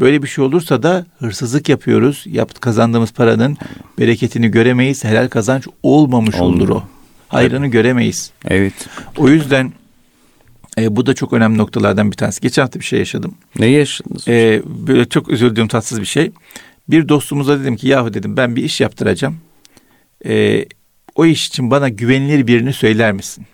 Böyle 0.00 0.22
bir 0.22 0.28
şey 0.28 0.44
olursa 0.44 0.82
da 0.82 1.06
hırsızlık 1.18 1.68
yapıyoruz. 1.68 2.24
Yap, 2.26 2.60
kazandığımız 2.60 3.12
paranın 3.12 3.56
bereketini 3.98 4.50
göremeyiz. 4.50 5.04
Helal 5.04 5.28
kazanç 5.28 5.68
olmamış 5.82 6.34
Olmuyor. 6.34 6.68
olur 6.68 6.76
o. 6.76 6.82
Hayrını 7.28 7.66
göremeyiz. 7.66 8.30
Evet. 8.48 8.74
O 9.16 9.28
yüzden 9.28 9.72
e, 10.78 10.96
bu 10.96 11.06
da 11.06 11.14
çok 11.14 11.32
önemli 11.32 11.58
noktalardan 11.58 12.10
bir 12.10 12.16
tanesi. 12.16 12.40
Geçen 12.40 12.62
hafta 12.62 12.80
bir 12.80 12.84
şey 12.84 12.98
yaşadım. 12.98 13.34
Ne 13.58 13.66
yaşadınız? 13.66 14.28
Ee, 14.28 14.62
böyle 14.66 15.08
çok 15.08 15.30
üzüldüğüm 15.30 15.68
tatsız 15.68 16.00
bir 16.00 16.06
şey. 16.06 16.32
Bir 16.88 17.08
dostumuza 17.08 17.60
dedim 17.60 17.76
ki 17.76 17.88
yahu 17.88 18.14
dedim 18.14 18.36
ben 18.36 18.56
bir 18.56 18.64
iş 18.64 18.80
yaptıracağım. 18.80 19.36
Ee, 20.26 20.66
o 21.14 21.26
iş 21.26 21.46
için 21.46 21.70
bana 21.70 21.88
güvenilir 21.88 22.46
birini 22.46 22.72
söyler 22.72 23.12
misin? 23.12 23.46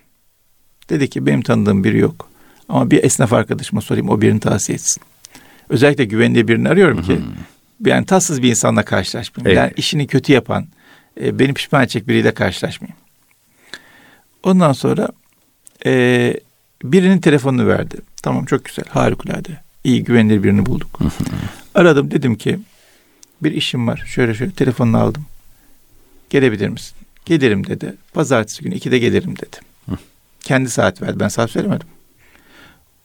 Dedi 0.91 1.11
ki 1.11 1.27
benim 1.27 1.43
tanıdığım 1.43 1.85
biri 1.85 1.99
yok. 1.99 2.29
Ama 2.69 2.91
bir 2.91 3.05
esnaf 3.05 3.33
arkadaşıma 3.33 3.81
sorayım 3.81 4.09
o 4.09 4.21
birini 4.21 4.41
tavsiye 4.41 4.75
etsin. 4.77 5.03
Özellikle 5.69 6.05
güvenilir 6.05 6.49
birini 6.49 6.69
arıyorum 6.69 7.03
ki 7.03 7.21
yani 7.87 8.07
tatsız 8.07 8.43
bir 8.43 8.51
insanla 8.51 8.83
karşılaşmayayım. 8.85 9.57
Yani 9.59 9.67
Evet. 9.67 9.79
işini 9.79 10.07
kötü 10.07 10.33
yapan, 10.33 10.67
e, 11.21 11.39
beni 11.39 11.55
pişman 11.55 11.83
edecek 11.83 12.09
biriyle 12.09 12.35
karşılaşmayayım. 12.35 12.97
Ondan 14.43 14.73
sonra 14.73 15.09
e, 15.87 16.35
birinin 16.83 17.19
telefonunu 17.21 17.67
verdi. 17.69 17.97
Tamam 18.23 18.45
çok 18.45 18.65
güzel, 18.65 18.85
harikulade. 18.89 19.61
İyi 19.85 20.05
güvenilir 20.05 20.43
birini 20.43 20.67
bulduk. 20.67 20.99
Aradım 21.75 22.11
dedim 22.11 22.35
ki 22.37 22.59
bir 23.43 23.53
işim 23.53 23.87
var. 23.87 24.05
Şöyle 24.07 24.35
şöyle 24.35 24.53
telefonunu 24.53 24.99
aldım. 24.99 25.27
Gelebilir 26.31 26.69
misin? 26.69 26.97
Gelirim 27.25 27.67
dedi. 27.67 27.95
Pazartesi 28.13 28.63
günü 28.63 28.75
2'de 28.75 28.99
gelirim 28.99 29.37
dedi. 29.39 29.57
Kendi 30.41 30.71
saat 30.71 31.03
verdi. 31.03 31.21
Ben 31.21 31.29
saat 31.29 31.51
söylemedim. 31.51 31.89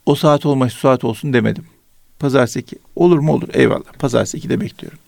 O 0.06 0.16
saat 0.16 0.46
olmaz 0.46 0.72
şu 0.72 0.80
saat 0.80 1.04
olsun 1.04 1.34
demedim. 1.34 1.66
Pazartesi 2.20 2.60
2. 2.60 2.76
Olur 2.96 3.20
mu 3.20 3.34
olur. 3.34 3.48
Eyvallah. 3.54 3.94
Pazartesi 4.00 4.38
2'de 4.48 4.62
bekliyorum. 4.62 5.00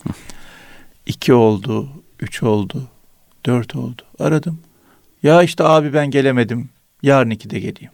2 1.06 1.34
oldu. 1.34 1.90
3 2.20 2.44
oldu. 2.44 2.88
4 3.46 3.76
oldu. 3.76 4.02
Aradım. 4.20 4.60
Ya 5.24 5.44
işte 5.44 5.64
abi 5.64 5.94
ben 5.94 6.12
gelemedim. 6.12 6.70
Yarın 7.04 7.32
2'de 7.32 7.60
geleyim. 7.60 7.92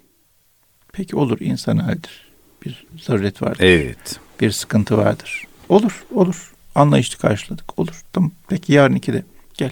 Peki 0.93 1.15
olur 1.15 1.37
insan 1.39 1.77
haldir. 1.77 2.27
Bir 2.65 2.85
zaruret 3.01 3.41
vardır 3.41 3.63
Evet. 3.63 4.19
bir 4.41 4.51
sıkıntı 4.51 4.97
vardır. 4.97 5.43
Olur, 5.69 6.03
olur. 6.13 6.52
Anlayışlı 6.75 7.17
karşıladık. 7.17 7.79
Olur. 7.79 8.03
Tamam. 8.13 8.31
Peki 8.47 8.73
yarın 8.73 8.95
ikide 8.95 9.23
gel. 9.53 9.71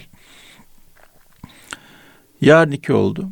Yarın 2.40 2.70
iki 2.70 2.92
oldu. 2.92 3.28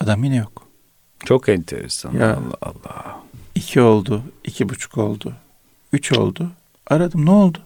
Adam 0.00 0.24
yine 0.24 0.36
yok. 0.36 0.66
Çok 1.24 1.48
enteresan. 1.48 2.12
Ya. 2.12 2.30
Allah 2.36 2.56
Allah. 2.62 3.20
İki 3.54 3.80
oldu. 3.80 4.22
iki 4.44 4.68
buçuk 4.68 4.98
oldu. 4.98 5.34
Üç 5.92 6.12
oldu. 6.12 6.50
Aradım. 6.86 7.26
Ne 7.26 7.30
oldu? 7.30 7.58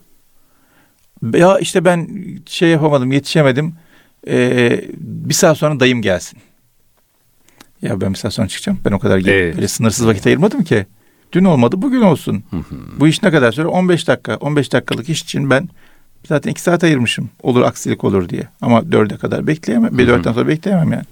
Ya 1.35 1.59
işte 1.59 1.85
ben 1.85 2.09
şey 2.47 2.69
yapamadım. 2.69 3.13
Yetişemedim. 3.13 3.75
Ee, 4.29 4.85
bir 4.99 5.35
saat 5.35 5.59
sonra 5.59 5.81
dayım 5.81 6.03
gelsin. 6.03 6.39
Ya 7.83 8.01
ben 8.01 8.13
bir 8.13 8.19
saat 8.19 8.35
sonra 8.35 8.49
çıkacağım. 8.49 8.81
Ben 8.85 8.93
o 8.93 8.99
kadar 8.99 9.19
Evet. 9.19 9.57
böyle 9.57 9.69
sınırsız 9.69 10.07
vakit 10.07 10.27
ayırmadım 10.27 10.65
ki. 10.65 10.87
Dün 11.35 11.45
olmadı 11.45 11.83
bugün 11.83 12.01
olsun. 12.03 12.45
Bu 13.01 13.09
iş 13.09 13.23
ne 13.23 13.31
kadar 13.31 13.53
süre? 13.53 13.67
15 13.67 14.09
dakika. 14.09 14.37
15 14.37 14.73
dakikalık 14.73 15.09
iş 15.09 15.23
için 15.23 15.51
ben 15.51 15.69
zaten 16.29 16.51
2 16.51 16.61
saat 16.61 16.85
ayırmışım. 16.85 17.31
Olur 17.43 17.63
aksilik 17.63 18.05
olur 18.05 18.29
diye. 18.29 18.49
Ama 18.61 18.79
4'e 18.81 19.17
kadar 19.17 19.47
bekleyemem. 19.47 19.99
Bir 19.99 20.09
4'ten 20.09 20.33
sonra 20.33 20.49
bekleyemem 20.49 20.93
yani. 20.93 21.05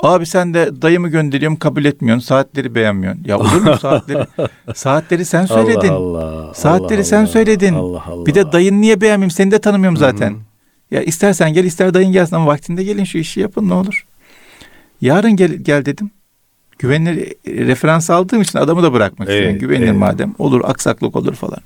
Abi 0.00 0.26
sen 0.26 0.54
de 0.54 0.82
dayımı 0.82 1.08
gönderiyorum 1.08 1.56
kabul 1.58 1.84
etmiyorsun. 1.84 2.26
Saatleri 2.26 2.74
beğenmiyorsun. 2.74 3.24
Ya 3.24 3.38
olur 3.38 3.60
mu 3.60 3.76
saatleri? 3.80 4.26
saatleri 4.74 5.24
sen 5.24 5.46
söyledin. 5.46 5.88
Allah 5.88 6.24
Allah. 6.24 6.54
Saatleri 6.54 6.98
Allah 6.98 7.04
sen 7.04 7.18
Allah. 7.18 7.26
söyledin. 7.26 7.74
Allah 7.74 8.04
Allah. 8.06 8.26
Bir 8.26 8.34
de 8.34 8.52
dayın 8.52 8.80
niye 8.82 9.00
beğenmeyeyim? 9.00 9.30
Seni 9.30 9.50
de 9.50 9.58
tanımıyorum 9.58 9.96
zaten. 9.96 10.36
Ya 10.90 11.02
istersen 11.02 11.52
gel 11.54 11.64
ister 11.64 11.94
dayın 11.94 12.12
gelsin 12.12 12.36
ama 12.36 12.46
vaktinde 12.46 12.84
gelin 12.84 13.04
şu 13.04 13.18
işi 13.18 13.40
yapın 13.40 13.68
ne 13.68 13.74
olur. 13.74 14.06
Yarın 15.00 15.36
gel, 15.36 15.52
gel 15.52 15.84
dedim. 15.84 16.10
Güvenilir 16.78 17.34
referans 17.46 18.10
aldığım 18.10 18.42
için 18.42 18.58
adamı 18.58 18.82
da 18.82 18.92
bırakmak 18.92 19.28
evet, 19.28 19.38
istiyorum. 19.38 19.58
Güvenilir 19.58 19.86
evet. 19.86 19.98
madem. 19.98 20.34
Olur 20.38 20.60
aksaklık 20.64 21.16
olur 21.16 21.34
falan. 21.34 21.60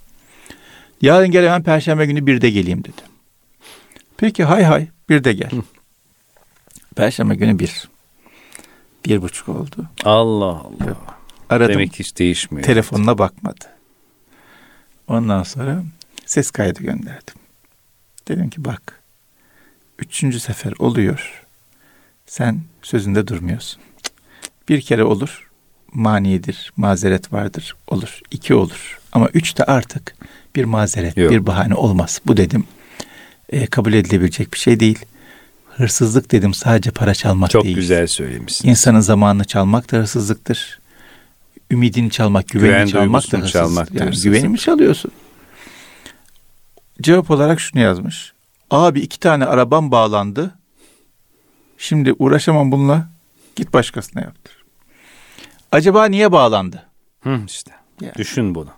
Yarın 1.02 1.30
gel 1.30 1.44
hemen 1.44 1.62
perşembe 1.62 2.06
günü 2.06 2.26
bir 2.26 2.40
de 2.40 2.50
geleyim 2.50 2.84
dedi. 2.84 3.02
Peki 4.16 4.44
hay 4.44 4.62
hay 4.64 4.88
bir 5.08 5.24
de 5.24 5.32
gel. 5.32 5.50
Hı. 5.50 5.62
Perşembe 6.96 7.34
günü 7.34 7.58
bir. 7.58 7.88
Bir 9.06 9.22
buçuk 9.22 9.48
oldu. 9.48 9.86
Allah 10.04 10.44
Allah. 10.44 10.96
Aradım. 11.50 11.74
Demek 11.74 11.98
hiç 11.98 12.18
değişmiyor. 12.18 12.66
Telefonuna 12.66 13.18
bakmadı. 13.18 13.64
Ondan 15.08 15.42
sonra 15.42 15.82
ses 16.26 16.50
kaydı 16.50 16.82
gönderdim. 16.82 17.34
Dedim 18.28 18.50
ki 18.50 18.64
bak. 18.64 19.02
Üçüncü 19.98 20.40
sefer 20.40 20.72
oluyor. 20.78 21.44
Sen 22.26 22.60
sözünde 22.82 23.26
durmuyorsun. 23.26 23.82
Bir 24.68 24.80
kere 24.80 25.04
olur. 25.04 25.48
Manidir, 25.92 26.72
mazeret 26.76 27.32
vardır. 27.32 27.76
Olur. 27.86 28.20
iki 28.30 28.54
olur. 28.54 28.98
Ama 29.12 29.28
üç 29.34 29.58
de 29.58 29.64
artık 29.64 30.14
bir 30.56 30.64
mazeret, 30.64 31.16
Yok. 31.16 31.30
bir 31.30 31.46
bahane 31.46 31.74
olmaz. 31.74 32.20
Bu 32.26 32.36
dedim. 32.36 32.64
E, 33.48 33.66
kabul 33.66 33.92
edilebilecek 33.92 34.52
bir 34.54 34.58
şey 34.58 34.80
değil. 34.80 34.98
Hırsızlık 35.76 36.32
dedim 36.32 36.54
sadece 36.54 36.90
para 36.90 37.14
çalmak 37.14 37.50
Çok 37.50 37.64
değil. 37.64 37.74
Çok 37.74 37.80
güzel 37.80 38.06
söylemişsin. 38.06 38.68
İnsanın 38.68 39.00
zamanını 39.00 39.44
çalmak 39.44 39.92
da 39.92 39.96
hırsızlıktır. 39.96 40.78
Ümidini 41.70 42.10
çalmak, 42.10 42.48
güvenini 42.48 42.72
Güven 42.72 42.86
çalmak 42.86 43.22
da 43.32 43.38
hırsızlık. 43.38 43.52
Çalmak 43.52 43.94
yani 43.94 44.06
hırsızlık. 44.08 44.32
güvenimi 44.32 44.58
çalıyorsun. 44.58 45.10
Cevap 47.02 47.30
olarak 47.30 47.60
şunu 47.60 47.82
yazmış. 47.82 48.32
Abi 48.70 49.00
iki 49.00 49.20
tane 49.20 49.44
arabam 49.44 49.90
bağlandı. 49.90 50.54
Şimdi 51.78 52.12
uğraşamam 52.18 52.72
bununla. 52.72 53.08
Git 53.56 53.72
başkasına 53.72 54.22
yaptır. 54.22 54.57
Acaba 55.72 56.04
niye 56.06 56.32
bağlandı? 56.32 56.82
Hı 57.20 57.40
işte. 57.46 57.70
Yani. 58.00 58.14
Düşün 58.14 58.54
bunu. 58.54 58.70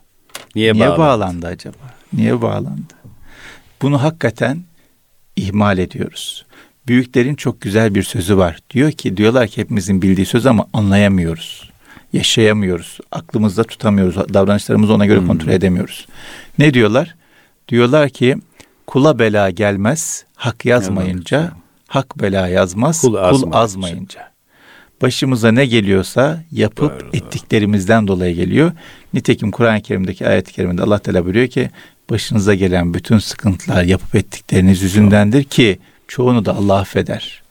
Niye, 0.55 0.72
niye 0.72 0.85
bağlandı? 0.85 0.98
bağlandı 0.98 1.46
acaba? 1.46 1.76
Niye 2.12 2.42
bağlandı? 2.42 2.94
Bunu 3.83 4.03
hakikaten 4.03 4.62
ihmal 5.37 5.79
ediyoruz. 5.79 6.46
Büyüklerin 6.87 7.35
çok 7.35 7.61
güzel 7.61 7.94
bir 7.94 8.03
sözü 8.03 8.37
var. 8.37 8.59
Diyor 8.70 8.92
ki 8.92 9.16
diyorlar 9.16 9.48
ki 9.48 9.61
hepimizin 9.61 10.03
bildiği 10.03 10.26
söz 10.26 10.46
ama 10.46 10.66
anlayamıyoruz. 10.72 11.70
Yaşayamıyoruz. 12.12 12.98
Aklımızda 13.12 13.64
tutamıyoruz. 13.64 14.35
Davranışlarımızı 14.35 14.92
ona 14.92 15.07
göre 15.07 15.20
hmm. 15.20 15.26
kontrol 15.26 15.53
edemiyoruz. 15.53 16.07
Ne 16.59 16.74
diyorlar? 16.74 17.14
Diyorlar 17.68 18.09
ki 18.09 18.37
kula 18.87 19.18
bela 19.18 19.50
gelmez 19.50 20.24
hak 20.35 20.64
yazmayınca, 20.64 21.53
hak 21.88 22.22
bela 22.22 22.48
yazmaz 22.48 23.00
kul, 23.00 23.14
kul 23.31 23.53
azmayınca. 23.53 24.29
Başımıza 25.02 25.52
ne 25.52 25.66
geliyorsa 25.66 26.44
yapıp 26.52 27.00
Doğru. 27.00 27.10
ettiklerimizden 27.12 28.08
dolayı 28.08 28.34
geliyor. 28.34 28.72
Nitekim 29.14 29.50
Kur'an-ı 29.50 29.82
Kerim'deki 29.82 30.28
ayet-i 30.28 30.52
kerimede 30.52 30.82
Allah 30.82 30.98
Teala 30.98 31.24
buyuruyor 31.24 31.48
ki 31.48 31.70
başınıza 32.10 32.54
gelen 32.54 32.94
bütün 32.94 33.18
sıkıntılar 33.18 33.84
yapıp 33.84 34.14
ettikleriniz 34.14 34.82
yüzündendir 34.82 35.44
ki 35.44 35.78
çoğunu 36.08 36.44
da 36.44 36.54
Allah 36.56 36.78
affeder. 36.78 37.42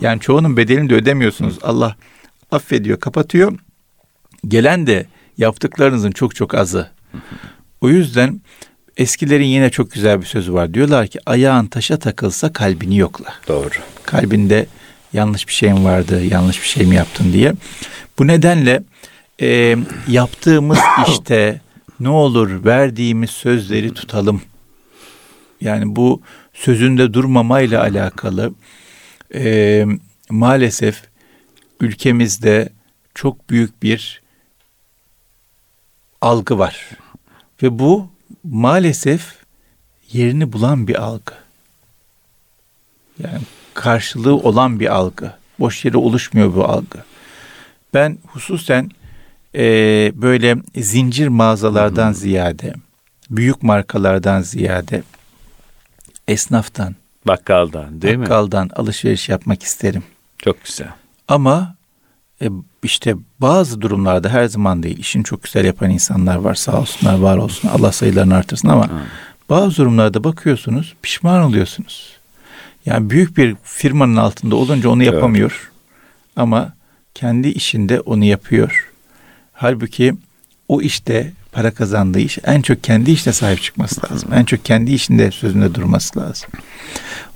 Yani 0.00 0.20
çoğunun 0.20 0.56
bedelini 0.56 0.90
de 0.90 0.94
ödemiyorsunuz. 0.94 1.58
Allah 1.62 1.96
affediyor, 2.50 3.00
kapatıyor. 3.00 3.58
Gelen 4.48 4.86
de 4.86 5.06
yaptıklarınızın 5.38 6.10
çok 6.10 6.34
çok 6.34 6.54
azı. 6.54 6.90
O 7.80 7.88
yüzden 7.88 8.40
eskilerin 8.96 9.44
yine 9.44 9.70
çok 9.70 9.92
güzel 9.92 10.20
bir 10.20 10.26
sözü 10.26 10.52
var. 10.52 10.74
Diyorlar 10.74 11.06
ki 11.06 11.18
ayağın 11.26 11.66
taşa 11.66 11.98
takılsa 11.98 12.52
kalbini 12.52 12.96
yokla. 12.96 13.34
Doğru. 13.48 13.68
Kalbinde 14.04 14.66
yanlış 15.14 15.48
bir 15.48 15.52
şeyim 15.52 15.84
vardı, 15.84 16.24
yanlış 16.24 16.62
bir 16.62 16.66
şey 16.66 16.86
mi 16.86 16.94
yaptın 16.94 17.32
diye. 17.32 17.52
Bu 18.18 18.26
nedenle 18.26 18.82
e, 19.40 19.76
yaptığımız 20.08 20.78
işte 21.08 21.60
ne 22.00 22.08
olur 22.08 22.64
verdiğimiz 22.64 23.30
sözleri 23.30 23.94
tutalım. 23.94 24.42
Yani 25.60 25.96
bu 25.96 26.22
sözünde 26.54 27.14
durmamayla 27.14 27.82
alakalı 27.82 28.54
e, 29.34 29.84
maalesef 30.30 31.02
ülkemizde 31.80 32.68
çok 33.14 33.50
büyük 33.50 33.82
bir 33.82 34.22
algı 36.20 36.58
var. 36.58 36.90
Ve 37.62 37.78
bu 37.78 38.10
maalesef 38.44 39.34
yerini 40.12 40.52
bulan 40.52 40.88
bir 40.88 41.02
algı. 41.02 41.34
Yani 43.22 43.40
karşılığı 43.74 44.36
olan 44.36 44.80
bir 44.80 44.94
algı. 44.94 45.32
Boş 45.60 45.84
yere 45.84 45.96
oluşmuyor 45.96 46.54
bu 46.54 46.64
algı. 46.64 46.98
Ben 47.94 48.18
hususen 48.26 48.90
e, 49.54 49.62
böyle 50.14 50.56
zincir 50.76 51.28
mağazalardan 51.28 52.10
hı 52.10 52.14
ziyade, 52.14 52.74
büyük 53.30 53.62
markalardan 53.62 54.42
ziyade, 54.42 55.02
esnaftan, 56.28 56.94
bakkaldan 57.26 58.02
değil 58.02 58.18
bakkaldan 58.18 58.18
mi? 58.18 58.22
Bakkaldan 58.22 58.70
alışveriş 58.82 59.28
yapmak 59.28 59.62
isterim. 59.62 60.02
Çok 60.38 60.64
güzel. 60.64 60.88
Ama 61.28 61.74
e, 62.42 62.48
işte 62.82 63.14
bazı 63.40 63.80
durumlarda 63.80 64.28
her 64.28 64.44
zaman 64.44 64.82
değil. 64.82 64.98
İşin 64.98 65.22
çok 65.22 65.42
güzel 65.42 65.64
yapan 65.64 65.90
insanlar 65.90 66.36
var. 66.36 66.54
Sağ 66.54 66.80
olsunlar, 66.80 67.18
var 67.18 67.36
olsun. 67.36 67.68
Allah 67.68 67.92
sayılarını 67.92 68.34
artırsın 68.34 68.68
ama 68.68 68.88
hmm. 68.88 68.98
bazı 69.50 69.76
durumlarda 69.76 70.24
bakıyorsunuz, 70.24 70.94
pişman 71.02 71.42
oluyorsunuz. 71.42 72.16
Yani 72.86 73.10
büyük 73.10 73.36
bir 73.36 73.56
firmanın 73.64 74.16
altında 74.16 74.56
olunca 74.56 74.88
onu 74.88 75.02
yapamıyor. 75.02 75.50
Evet. 75.50 75.72
Ama 76.36 76.72
kendi 77.14 77.48
işinde 77.48 78.00
onu 78.00 78.24
yapıyor. 78.24 78.90
Halbuki 79.52 80.14
o 80.68 80.82
işte 80.82 81.32
para 81.52 81.70
kazandığı 81.70 82.20
iş 82.20 82.38
en 82.44 82.62
çok 82.62 82.84
kendi 82.84 83.10
işte 83.10 83.32
sahip 83.32 83.62
çıkması 83.62 84.12
lazım. 84.12 84.32
En 84.34 84.44
çok 84.44 84.64
kendi 84.64 84.92
işinde 84.92 85.30
sözünde 85.30 85.74
durması 85.74 86.20
lazım. 86.20 86.48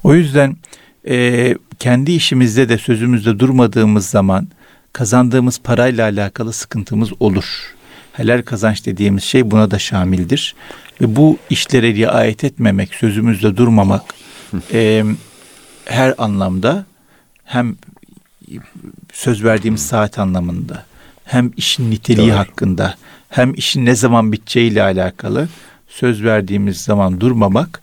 O 0.04 0.14
yüzden 0.14 0.56
e, 1.08 1.54
kendi 1.78 2.12
işimizde 2.12 2.68
de 2.68 2.78
sözümüzde 2.78 3.38
durmadığımız 3.38 4.06
zaman 4.06 4.48
kazandığımız 4.92 5.60
parayla 5.60 6.04
alakalı 6.04 6.52
sıkıntımız 6.52 7.10
olur. 7.20 7.74
Helal 8.12 8.42
kazanç 8.42 8.86
dediğimiz 8.86 9.24
şey 9.24 9.50
buna 9.50 9.70
da 9.70 9.78
şamildir. 9.78 10.54
Ve 11.00 11.16
bu 11.16 11.38
işlere 11.50 11.94
riayet 11.94 12.44
etmemek, 12.44 12.94
sözümüzde 12.94 13.56
durmamak 13.56 14.02
e, 14.72 15.04
her 15.88 16.14
anlamda 16.18 16.84
hem 17.44 17.76
söz 19.12 19.44
verdiğimiz 19.44 19.86
saat 19.86 20.18
anlamında 20.18 20.84
hem 21.24 21.52
işin 21.56 21.90
niteliği 21.90 22.28
Doğru. 22.28 22.36
hakkında 22.36 22.94
hem 23.28 23.54
işin 23.54 23.84
ne 23.84 23.94
zaman 23.94 24.32
biteceğiyle 24.32 24.82
alakalı 24.82 25.48
söz 25.88 26.22
verdiğimiz 26.22 26.80
zaman 26.80 27.20
durmamak 27.20 27.82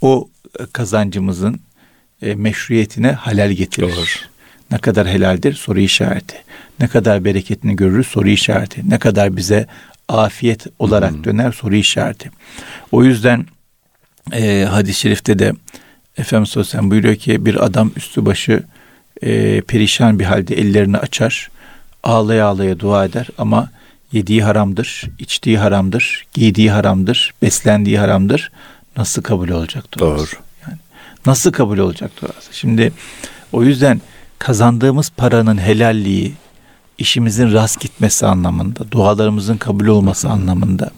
o 0.00 0.28
kazancımızın 0.72 1.60
e, 2.22 2.34
meşruiyetine 2.34 3.12
halel 3.12 3.52
getirir. 3.52 3.96
Doğru. 3.96 4.04
Ne 4.70 4.78
kadar 4.78 5.08
helaldir 5.08 5.54
soru 5.54 5.80
işareti. 5.80 6.36
Ne 6.80 6.88
kadar 6.88 7.24
bereketini 7.24 7.76
görürüz 7.76 8.06
soru 8.06 8.28
işareti. 8.28 8.90
Ne 8.90 8.98
kadar 8.98 9.36
bize 9.36 9.66
afiyet 10.08 10.66
olarak 10.78 11.12
hmm. 11.12 11.24
döner 11.24 11.52
soru 11.52 11.76
işareti. 11.76 12.30
O 12.92 13.04
yüzden 13.04 13.46
e, 14.32 14.66
hadis-i 14.70 15.00
şerifte 15.00 15.38
de 15.38 15.52
Efendimiz 16.18 16.48
Sosyal 16.48 16.90
buyuruyor 16.90 17.16
ki 17.16 17.46
bir 17.46 17.64
adam 17.64 17.90
üstü 17.96 18.26
başı 18.26 18.62
e, 19.22 19.60
perişan 19.60 20.18
bir 20.18 20.24
halde 20.24 20.54
ellerini 20.54 20.98
açar. 20.98 21.50
Ağlaya 22.02 22.46
ağlaya 22.46 22.80
dua 22.80 23.04
eder 23.04 23.28
ama 23.38 23.70
yediği 24.12 24.42
haramdır, 24.42 25.02
içtiği 25.18 25.58
haramdır, 25.58 26.26
giydiği 26.32 26.70
haramdır, 26.70 27.34
beslendiği 27.42 27.98
haramdır. 27.98 28.52
Nasıl 28.96 29.22
kabul 29.22 29.48
olacak 29.48 29.84
duası? 29.92 30.32
Doğru. 30.32 30.42
Yani 30.66 30.78
nasıl 31.26 31.52
kabul 31.52 31.78
olacak 31.78 32.10
duası? 32.22 32.52
Şimdi 32.52 32.92
o 33.52 33.62
yüzden 33.62 34.00
kazandığımız 34.38 35.10
paranın 35.16 35.58
helalliği, 35.58 36.34
işimizin 36.98 37.52
rast 37.52 37.80
gitmesi 37.80 38.26
anlamında, 38.26 38.90
dualarımızın 38.90 39.56
kabul 39.56 39.86
olması 39.86 40.28
anlamında, 40.28 40.90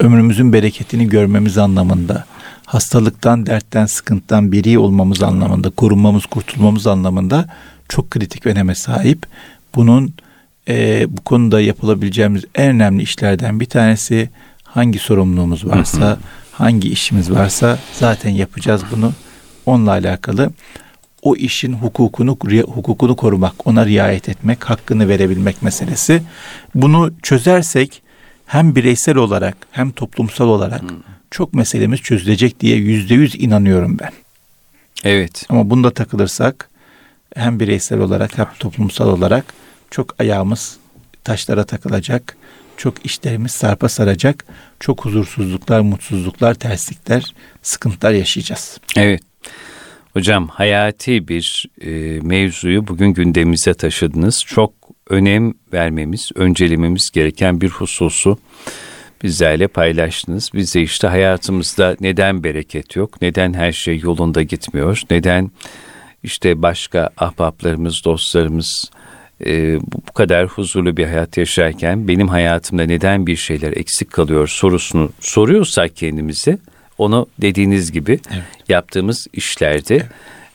ömrümüzün 0.00 0.52
bereketini 0.52 1.08
görmemiz 1.08 1.58
anlamında, 1.58 2.24
hastalıktan, 2.66 3.46
dertten, 3.46 3.86
sıkıntıdan 3.86 4.52
biri 4.52 4.78
olmamız 4.78 5.22
anlamında, 5.22 5.70
korunmamız, 5.70 6.26
kurtulmamız 6.26 6.86
anlamında 6.86 7.46
çok 7.88 8.10
kritik 8.10 8.46
öneme 8.46 8.74
sahip. 8.74 9.26
Bunun 9.74 10.14
e, 10.68 11.06
bu 11.08 11.20
konuda 11.20 11.60
yapılabileceğimiz 11.60 12.44
en 12.54 12.68
önemli 12.68 13.02
işlerden 13.02 13.60
bir 13.60 13.66
tanesi 13.66 14.30
hangi 14.62 14.98
sorumluluğumuz 14.98 15.66
varsa, 15.66 16.18
hangi 16.52 16.88
işimiz 16.88 17.30
varsa 17.30 17.78
zaten 17.92 18.30
yapacağız 18.30 18.82
bunu. 18.92 19.12
Onunla 19.66 19.90
alakalı 19.90 20.50
o 21.22 21.36
işin 21.36 21.72
hukukunu 21.72 22.38
hukukunu 22.66 23.16
korumak, 23.16 23.66
ona 23.66 23.86
riayet 23.86 24.28
etmek, 24.28 24.64
hakkını 24.64 25.08
verebilmek 25.08 25.62
meselesi. 25.62 26.22
Bunu 26.74 27.12
çözersek 27.22 28.02
hem 28.46 28.76
bireysel 28.76 29.16
olarak 29.16 29.56
hem 29.70 29.90
toplumsal 29.90 30.48
olarak 30.48 30.82
çok 31.32 31.54
meselemiz 31.54 32.00
çözülecek 32.00 32.60
diye 32.60 32.76
yüzde 32.76 33.14
yüz 33.14 33.34
inanıyorum 33.34 33.98
ben. 33.98 34.10
Evet. 35.04 35.46
Ama 35.48 35.70
bunda 35.70 35.90
takılırsak 35.90 36.70
hem 37.36 37.60
bireysel 37.60 37.98
olarak 37.98 38.38
hem 38.38 38.48
toplumsal 38.58 39.08
olarak 39.08 39.44
çok 39.90 40.20
ayağımız 40.20 40.76
taşlara 41.24 41.64
takılacak. 41.64 42.36
Çok 42.76 43.06
işlerimiz 43.06 43.52
sarpa 43.52 43.88
saracak. 43.88 44.44
Çok 44.80 45.04
huzursuzluklar, 45.04 45.80
mutsuzluklar, 45.80 46.54
terslikler, 46.54 47.34
sıkıntılar 47.62 48.12
yaşayacağız. 48.12 48.78
Evet. 48.96 49.22
Hocam 50.12 50.48
hayati 50.48 51.28
bir 51.28 51.66
e, 51.80 51.90
mevzuyu 52.20 52.88
bugün 52.88 53.08
gündemimize 53.08 53.74
taşıdınız. 53.74 54.44
Çok 54.46 54.72
önem 55.08 55.54
vermemiz, 55.72 56.30
öncelememiz 56.34 57.10
gereken 57.10 57.60
bir 57.60 57.68
hususu 57.68 58.38
bizlerle 59.22 59.68
paylaştınız. 59.68 60.50
Biz 60.54 60.74
de 60.74 60.82
işte 60.82 61.08
hayatımızda 61.08 61.96
neden 62.00 62.44
bereket 62.44 62.96
yok, 62.96 63.22
neden 63.22 63.54
her 63.54 63.72
şey 63.72 63.98
yolunda 63.98 64.42
gitmiyor, 64.42 65.02
neden 65.10 65.50
işte 66.22 66.62
başka 66.62 67.10
ahbaplarımız, 67.16 68.04
dostlarımız 68.04 68.90
e, 69.46 69.80
bu 69.80 70.12
kadar 70.12 70.46
huzurlu 70.46 70.96
bir 70.96 71.06
hayat 71.06 71.36
yaşarken 71.36 72.08
benim 72.08 72.28
hayatımda 72.28 72.82
neden 72.82 73.26
bir 73.26 73.36
şeyler 73.36 73.72
eksik 73.76 74.10
kalıyor 74.10 74.48
sorusunu 74.48 75.10
soruyorsak 75.20 75.96
kendimize 75.96 76.58
onu 76.98 77.26
dediğiniz 77.40 77.92
gibi 77.92 78.20
evet. 78.32 78.42
yaptığımız 78.68 79.26
işlerde 79.32 79.94
evet. 79.94 80.06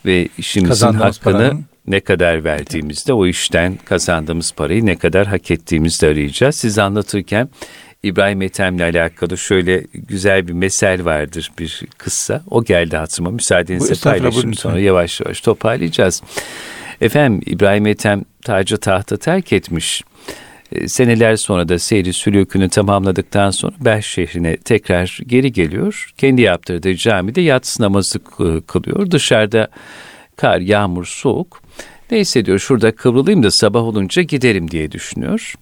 ve 0.06 0.28
işimizin 0.38 0.94
hakkını 0.94 1.34
paranın... 1.34 1.66
ne 1.88 2.00
kadar 2.00 2.44
verdiğimizde 2.44 3.14
o 3.14 3.28
işten 3.28 3.80
kazandığımız 3.86 4.52
parayı 4.52 4.86
ne 4.86 4.96
kadar 4.96 5.28
hak 5.28 5.52
ettiğimizde 5.52 6.08
arayacağız. 6.08 6.56
Siz 6.56 6.80
anlatırken 6.80 7.50
İbrahim 8.04 8.42
Ethem'le 8.42 8.80
alakalı 8.80 9.38
şöyle 9.38 9.84
güzel 9.94 10.48
bir 10.48 10.54
mesel 10.54 11.06
vardır 11.06 11.52
bir 11.60 11.82
kıssa. 11.98 12.44
O 12.50 12.64
geldi 12.64 12.98
hatırıma. 12.98 13.32
Müsaadenizle 13.32 14.10
paylaşayım 14.12 14.54
sonra 14.54 14.80
yavaş 14.80 15.22
yavaş 15.22 15.42
toparlayacağız. 15.42 16.22
Efendim 17.02 17.42
İbrahim 17.46 17.88
Ethem 17.88 18.24
tacı 18.44 18.78
tahta 18.78 19.18
terk 19.18 19.54
etmiş. 19.54 20.04
E, 20.72 20.88
seneler 20.88 21.36
sonra 21.36 21.70
da 21.70 21.80
seyri 21.80 22.14
sülükünü 22.14 22.70
tamamladıktan 22.70 23.52
sonra 23.52 23.74
Belh 23.80 24.02
şehrine 24.02 24.58
tekrar 24.58 25.20
geri 25.28 25.52
geliyor. 25.52 26.12
Kendi 26.18 26.42
yaptırdığı 26.42 26.96
camide 26.96 27.42
yatsı 27.42 27.84
namazı 27.84 28.20
kılıyor. 28.68 29.12
Dışarıda 29.12 29.68
kar, 30.36 30.60
yağmur, 30.60 31.06
soğuk. 31.06 31.62
Neyse 32.12 32.46
diyor 32.46 32.60
şurada 32.60 32.96
kıvrılayım 32.96 33.44
da 33.44 33.52
sabah 33.52 33.82
olunca 33.82 34.22
giderim 34.22 34.72
diye 34.72 34.92
düşünüyor. 34.92 35.54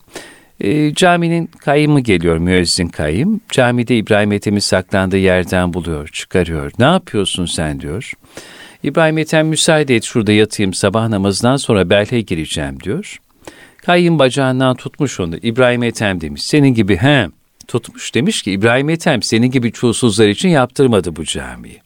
E, 0.62 0.94
caminin 0.94 1.48
kayımı 1.48 2.00
geliyor 2.00 2.38
müezzin 2.38 2.88
kayım. 2.88 3.42
Camide 3.52 3.98
İbrahim 3.98 4.32
Ethem'i 4.32 4.62
saklandığı 4.62 5.18
yerden 5.18 5.74
buluyor, 5.74 6.08
çıkarıyor. 6.08 6.72
Ne 6.80 6.86
yapıyorsun 6.86 7.46
sen 7.46 7.80
diyor. 7.80 8.12
İbrahim 8.84 9.18
Ethem 9.18 9.48
müsaade 9.48 9.96
et 9.96 10.04
şurada 10.04 10.32
yatayım 10.32 10.74
sabah 10.74 11.08
namazından 11.08 11.58
sonra 11.58 11.90
Belh'e 11.90 12.22
gireceğim 12.22 12.80
diyor. 12.80 13.18
Kayyım 13.78 14.20
bacağından 14.20 14.76
tutmuş 14.76 15.20
onu. 15.20 15.38
İbrahim 15.38 15.84
Ethem 15.84 16.22
demiş. 16.22 16.44
Senin 16.44 16.74
gibi 16.74 16.98
he 16.98 17.28
tutmuş 17.68 18.16
demiş 18.16 18.42
ki 18.42 18.52
İbrahim 18.52 18.90
Ethem 18.90 19.24
senin 19.24 19.52
gibi 19.52 19.72
çulsuzlar 19.72 20.28
için 20.28 20.50
yaptırmadı 20.50 21.16
bu 21.16 21.24
camiyi. 21.26 21.82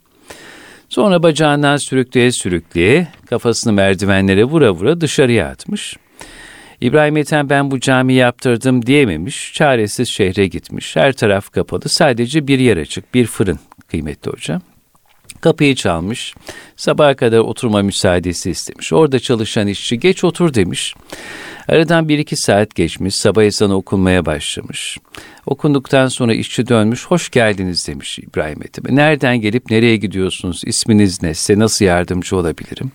Sonra 0.90 1.24
bacağından 1.24 1.78
sürükleye 1.78 2.32
sürükleye 2.32 3.08
kafasını 3.26 3.74
merdivenlere 3.74 4.44
vura 4.44 4.72
vura 4.72 5.02
dışarıya 5.02 5.48
atmış. 5.48 5.98
İbrahim 6.82 7.18
Ethem 7.18 7.50
ben 7.50 7.72
bu 7.72 7.80
cami 7.80 8.13
yaptırdım 8.13 8.86
diyememiş. 8.86 9.54
Çaresiz 9.54 10.10
şehre 10.10 10.48
gitmiş. 10.48 10.96
Her 10.96 11.13
taraf 11.13 11.52
kapalı. 11.52 11.89
Sadece 11.89 12.48
bir 12.48 12.60
yer 12.60 12.78
açık. 12.78 13.13
Bir 13.13 13.26
fırın 13.26 13.60
kıymetli 13.88 14.32
hocam. 14.32 14.62
Kapıyı 15.41 15.75
çalmış. 15.75 16.34
Sabaha 16.75 17.15
kadar 17.15 17.38
oturma 17.38 17.82
müsaadesi 17.82 18.52
istemiş. 18.52 18.93
Orada 18.93 19.19
çalışan 19.19 19.67
işçi 19.67 19.99
geç 19.99 20.23
otur 20.23 20.54
demiş. 20.54 20.95
Aradan 21.67 22.10
bir 22.10 22.19
iki 22.19 22.38
saat 22.38 22.75
geçmiş. 22.75 23.15
Sabah 23.15 23.43
ezanı 23.43 23.75
okunmaya 23.75 24.25
başlamış. 24.25 24.97
Okunduktan 25.45 26.08
sonra 26.08 26.34
işçi 26.34 26.67
dönmüş. 26.67 27.06
Hoş 27.06 27.30
geldiniz 27.30 27.88
demiş 27.88 28.19
İbrahim 28.19 28.63
Ethem'e. 28.63 28.95
Nereden 28.95 29.41
gelip 29.41 29.71
nereye 29.71 29.97
gidiyorsunuz? 29.97 30.62
İsminiz 30.65 31.23
ne? 31.23 31.34
Size 31.34 31.60
nasıl 31.60 31.86
yardımcı 31.86 32.38
olabilirim? 32.38 32.91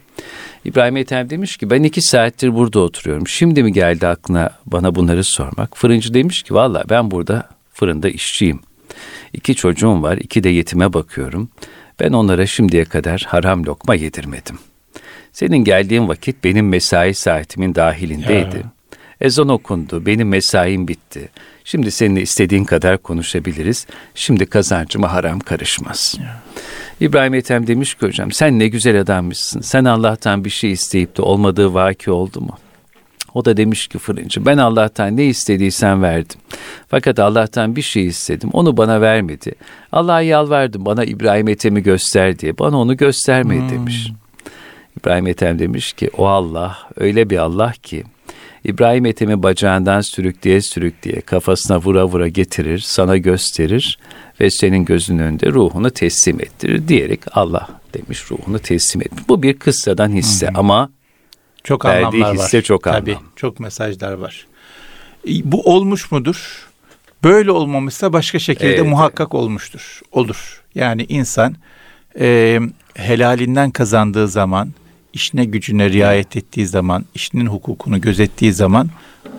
İbrahim 0.64 0.96
Ethem 0.96 1.30
demiş 1.30 1.56
ki 1.56 1.70
ben 1.70 1.82
iki 1.82 2.02
saattir 2.02 2.54
burada 2.54 2.80
oturuyorum. 2.80 3.28
Şimdi 3.28 3.62
mi 3.62 3.72
geldi 3.72 4.06
aklına 4.06 4.50
bana 4.66 4.94
bunları 4.94 5.24
sormak? 5.24 5.76
Fırıncı 5.76 6.14
demiş 6.14 6.42
ki 6.42 6.54
valla 6.54 6.84
ben 6.90 7.10
burada 7.10 7.48
fırında 7.72 8.08
işçiyim. 8.08 8.60
İki 9.32 9.54
çocuğum 9.54 10.02
var, 10.02 10.16
iki 10.16 10.44
de 10.44 10.48
yetime 10.48 10.92
bakıyorum. 10.92 11.48
Ben 12.00 12.12
onlara 12.12 12.46
şimdiye 12.46 12.84
kadar 12.84 13.24
haram 13.28 13.66
lokma 13.66 13.94
yedirmedim. 13.94 14.58
Senin 15.32 15.64
geldiğin 15.64 16.08
vakit 16.08 16.44
benim 16.44 16.68
mesai 16.68 17.14
saatimin 17.14 17.74
dahilindeydi. 17.74 18.56
Ya. 18.56 18.72
Ezan 19.20 19.48
okundu, 19.48 20.06
benim 20.06 20.28
mesaim 20.28 20.88
bitti. 20.88 21.28
Şimdi 21.64 21.90
seninle 21.90 22.22
istediğin 22.22 22.64
kadar 22.64 22.98
konuşabiliriz. 22.98 23.86
Şimdi 24.14 24.46
kazancıma 24.46 25.12
haram 25.12 25.40
karışmaz. 25.40 26.14
Ya. 26.20 26.42
İbrahim 27.00 27.34
Ethem 27.34 27.66
demiş 27.66 27.94
ki 27.94 28.06
hocam 28.06 28.32
sen 28.32 28.58
ne 28.58 28.68
güzel 28.68 29.00
adammışsın. 29.00 29.60
Sen 29.60 29.84
Allah'tan 29.84 30.44
bir 30.44 30.50
şey 30.50 30.72
isteyip 30.72 31.16
de 31.16 31.22
olmadığı 31.22 31.74
vaki 31.74 32.10
oldu 32.10 32.40
mu? 32.40 32.58
O 33.34 33.44
da 33.44 33.56
demiş 33.56 33.86
ki 33.86 33.98
fırıncı 33.98 34.46
ben 34.46 34.58
Allah'tan 34.58 35.16
ne 35.16 35.24
istediysen 35.24 36.02
verdim. 36.02 36.40
Fakat 36.88 37.18
Allah'tan 37.18 37.76
bir 37.76 37.82
şey 37.82 38.06
istedim 38.06 38.50
onu 38.52 38.76
bana 38.76 39.00
vermedi. 39.00 39.52
Allah'a 39.92 40.20
yalvardım 40.20 40.84
bana 40.84 41.04
İbrahim 41.04 41.48
Ethem'i 41.48 41.82
göster 41.82 42.38
diye. 42.38 42.58
Bana 42.58 42.80
onu 42.80 42.96
göstermedi 42.96 43.60
hmm. 43.60 43.70
demiş. 43.70 44.10
İbrahim 45.00 45.26
Ethem 45.26 45.58
demiş 45.58 45.92
ki 45.92 46.10
o 46.18 46.26
Allah 46.26 46.78
öyle 46.96 47.30
bir 47.30 47.36
Allah 47.36 47.72
ki 47.82 48.04
İbrahim 48.64 49.06
Ethem'i 49.06 49.42
bacağından 49.42 50.00
sürükleye 50.00 50.60
sürükleye 50.60 51.20
kafasına 51.20 51.80
vura 51.80 52.04
vura 52.04 52.28
getirir, 52.28 52.78
sana 52.78 53.16
gösterir 53.16 53.98
ve 54.40 54.50
senin 54.50 54.84
gözünün 54.84 55.18
önünde 55.18 55.46
ruhunu 55.46 55.90
teslim 55.90 56.40
ettirir 56.40 56.88
diyerek 56.88 57.20
Allah 57.32 57.68
demiş 57.94 58.30
ruhunu 58.30 58.58
teslim 58.58 59.02
etmiş. 59.02 59.28
Bu 59.28 59.42
bir 59.42 59.54
kıssadan 59.54 60.12
hisse 60.12 60.48
hmm. 60.48 60.58
ama 60.58 60.90
çok 61.64 61.84
verdiği 61.84 62.24
hisse 62.24 62.58
var. 62.58 62.62
çok 62.62 62.82
Tabii, 62.84 63.16
anlam. 63.16 63.24
çok 63.36 63.60
mesajlar 63.60 64.12
var. 64.12 64.46
Bu 65.26 65.62
olmuş 65.62 66.12
mudur? 66.12 66.68
Böyle 67.24 67.50
olmamışsa 67.50 68.12
başka 68.12 68.38
şekilde 68.38 68.74
evet. 68.74 68.86
muhakkak 68.86 69.34
olmuştur. 69.34 70.00
Olur. 70.12 70.62
Yani 70.74 71.06
insan 71.08 71.56
e, 72.20 72.60
helalinden 72.94 73.70
kazandığı 73.70 74.28
zaman, 74.28 74.72
işine 75.12 75.44
gücüne 75.44 75.90
riayet 75.90 76.36
ettiği 76.36 76.66
zaman, 76.66 77.04
işinin 77.14 77.46
hukukunu 77.46 78.00
gözettiği 78.00 78.52
zaman 78.52 78.90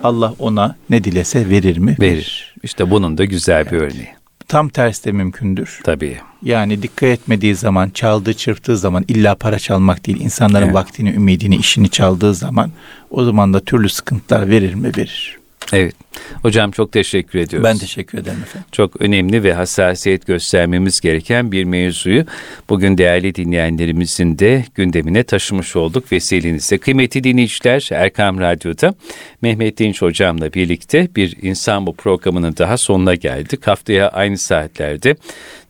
Allah 0.02 0.34
ona 0.38 0.76
ne 0.90 1.04
dilese 1.04 1.50
verir 1.50 1.78
mi? 1.78 1.96
Verir. 2.00 2.54
İşte 2.62 2.90
bunun 2.90 3.18
da 3.18 3.24
güzel 3.24 3.60
evet. 3.60 3.72
bir 3.72 3.76
örneği. 3.76 4.15
Tam 4.48 4.68
tersi 4.68 5.04
de 5.04 5.12
mümkündür. 5.12 5.80
Tabii. 5.84 6.18
Yani 6.42 6.82
dikkat 6.82 7.08
etmediği 7.08 7.54
zaman, 7.54 7.90
çaldığı, 7.90 8.34
çırptığı 8.34 8.78
zaman 8.78 9.04
illa 9.08 9.34
para 9.34 9.58
çalmak 9.58 10.06
değil, 10.06 10.20
insanların 10.20 10.64
evet. 10.64 10.74
vaktini, 10.74 11.10
ümidini, 11.10 11.56
işini 11.56 11.88
çaldığı 11.88 12.34
zaman 12.34 12.70
o 13.10 13.24
zaman 13.24 13.54
da 13.54 13.60
türlü 13.60 13.88
sıkıntılar 13.88 14.50
verir 14.50 14.74
mi? 14.74 14.92
Verir. 14.96 15.38
Evet. 15.72 15.94
Hocam 16.42 16.70
çok 16.70 16.92
teşekkür 16.92 17.38
ediyoruz. 17.38 17.64
Ben 17.64 17.78
teşekkür 17.78 18.18
ederim 18.18 18.42
efendim. 18.42 18.68
Çok 18.72 19.00
önemli 19.00 19.42
ve 19.42 19.54
hassasiyet 19.54 20.26
göstermemiz 20.26 21.00
gereken 21.00 21.52
bir 21.52 21.64
mevzuyu 21.64 22.24
bugün 22.68 22.98
değerli 22.98 23.34
dinleyenlerimizin 23.34 24.38
de 24.38 24.64
gündemine 24.74 25.22
taşımış 25.22 25.76
olduk 25.76 26.12
vesilenizle. 26.12 26.78
Kıymetli 26.78 27.24
dinleyiciler 27.24 27.88
Erkam 27.92 28.40
Radyo'da 28.40 28.94
Mehmet 29.42 29.78
Dinç 29.78 30.02
Hocam'la 30.02 30.52
birlikte 30.52 31.08
bir 31.16 31.36
insan 31.42 31.86
bu 31.86 31.94
programının 31.94 32.54
daha 32.58 32.76
sonuna 32.76 33.14
geldik. 33.14 33.66
Haftaya 33.66 34.08
aynı 34.08 34.38
saatlerde 34.38 35.16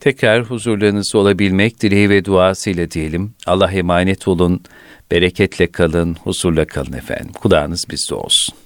tekrar 0.01 0.45
huzurlarınızda 0.45 1.19
olabilmek 1.19 1.81
dileği 1.81 2.11
ve 2.11 2.25
duasıyla 2.25 2.91
diyelim. 2.91 3.35
Allah 3.47 3.73
emanet 3.73 4.29
olun, 4.29 4.61
bereketle 5.11 5.67
kalın, 5.67 6.15
huzurla 6.15 6.65
kalın 6.65 6.93
efendim. 6.93 7.33
Kulağınız 7.33 7.85
bizde 7.91 8.15
olsun. 8.15 8.66